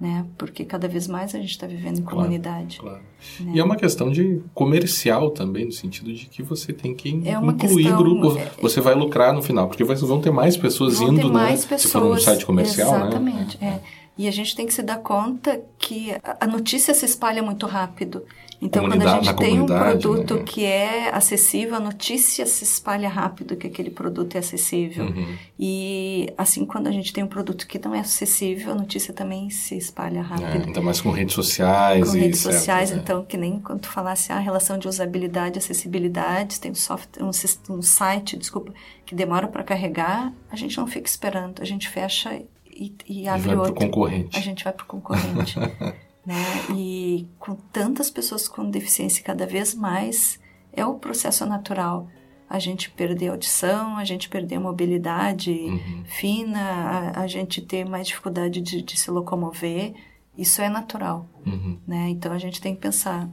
[0.00, 0.24] né?
[0.36, 2.78] Porque cada vez mais a gente está vivendo em claro, comunidade.
[2.78, 3.00] Claro.
[3.40, 3.52] Né?
[3.54, 7.32] E é uma questão de comercial também, no sentido de que você tem que é
[7.32, 8.36] incluir questão, grupos.
[8.36, 11.68] É, você vai lucrar no final, porque vão ter mais pessoas indo, ter mais né?
[11.68, 13.80] Pessoas, se for um site comercial, exatamente, né?
[13.84, 13.97] É.
[14.18, 18.24] E a gente tem que se dar conta que a notícia se espalha muito rápido.
[18.60, 20.42] Então, quando a gente tem um produto né?
[20.44, 25.06] que é acessível, a notícia se espalha rápido que aquele produto é acessível.
[25.06, 25.36] Uhum.
[25.56, 29.48] E assim, quando a gente tem um produto que não é acessível, a notícia também
[29.50, 30.64] se espalha rápido.
[30.64, 32.10] É, ainda mais com redes sociais.
[32.10, 32.98] Com e redes certo, sociais, né?
[33.00, 37.22] então, que nem quando tu falasse a relação de usabilidade e acessibilidade, tem um, software,
[37.22, 37.30] um,
[37.74, 38.72] um site, desculpa,
[39.06, 42.42] que demora para carregar, a gente não fica esperando, a gente fecha
[42.78, 43.74] e, e abre outro.
[43.74, 44.36] Concorrente.
[44.38, 45.58] A gente vai para o concorrente.
[46.24, 46.44] né?
[46.76, 50.38] E com tantas pessoas com deficiência cada vez mais,
[50.72, 52.08] é o processo natural.
[52.48, 56.04] A gente perder audição, a gente perder a mobilidade uhum.
[56.04, 59.94] fina, a, a, gente ter mais dificuldade de, de se locomover.
[60.36, 61.78] Isso é natural, uhum.
[61.86, 62.08] né?
[62.08, 63.28] Então a gente tem que pensar,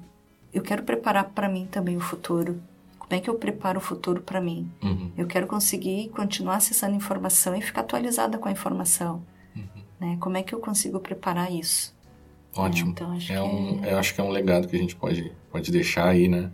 [0.53, 2.61] eu quero preparar para mim também o futuro.
[2.97, 4.71] Como é que eu preparo o futuro para mim?
[4.81, 5.11] Uhum.
[5.15, 9.21] Eu quero conseguir continuar acessando informação e ficar atualizada com a informação.
[9.99, 10.17] Né?
[10.19, 11.95] Como é que eu consigo preparar isso?
[12.55, 12.89] Ótimo.
[12.89, 13.87] É, então, acho é um, que...
[13.87, 16.51] Eu acho que é um legado que a gente pode, pode deixar aí, né?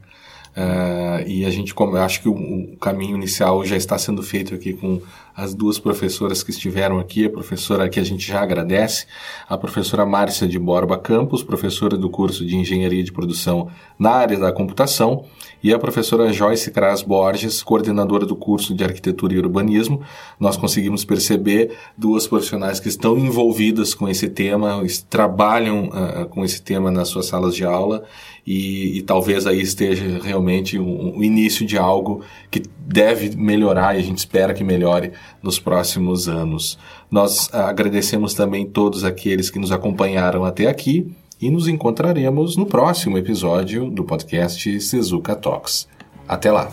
[0.51, 4.21] Uh, e a gente, como eu acho que o, o, caminho inicial já está sendo
[4.21, 5.01] feito aqui com
[5.35, 9.05] as duas professoras que estiveram aqui, a professora que a gente já agradece,
[9.47, 14.37] a professora Márcia de Borba Campos, professora do curso de Engenharia de Produção na área
[14.37, 15.25] da computação,
[15.63, 20.01] e a professora Joyce Cras Borges, coordenadora do curso de Arquitetura e Urbanismo.
[20.39, 26.61] Nós conseguimos perceber duas profissionais que estão envolvidas com esse tema, trabalham uh, com esse
[26.61, 28.03] tema nas suas salas de aula
[28.45, 33.95] e, e talvez aí esteja realmente o um, um início de algo que deve melhorar
[33.95, 35.11] e a gente espera que melhore
[35.41, 36.77] nos próximos anos.
[37.09, 42.65] Nós uh, agradecemos também todos aqueles que nos acompanharam até aqui e nos encontraremos no
[42.65, 45.87] próximo episódio do podcast Sezuka Talks.
[46.27, 46.69] Até lá!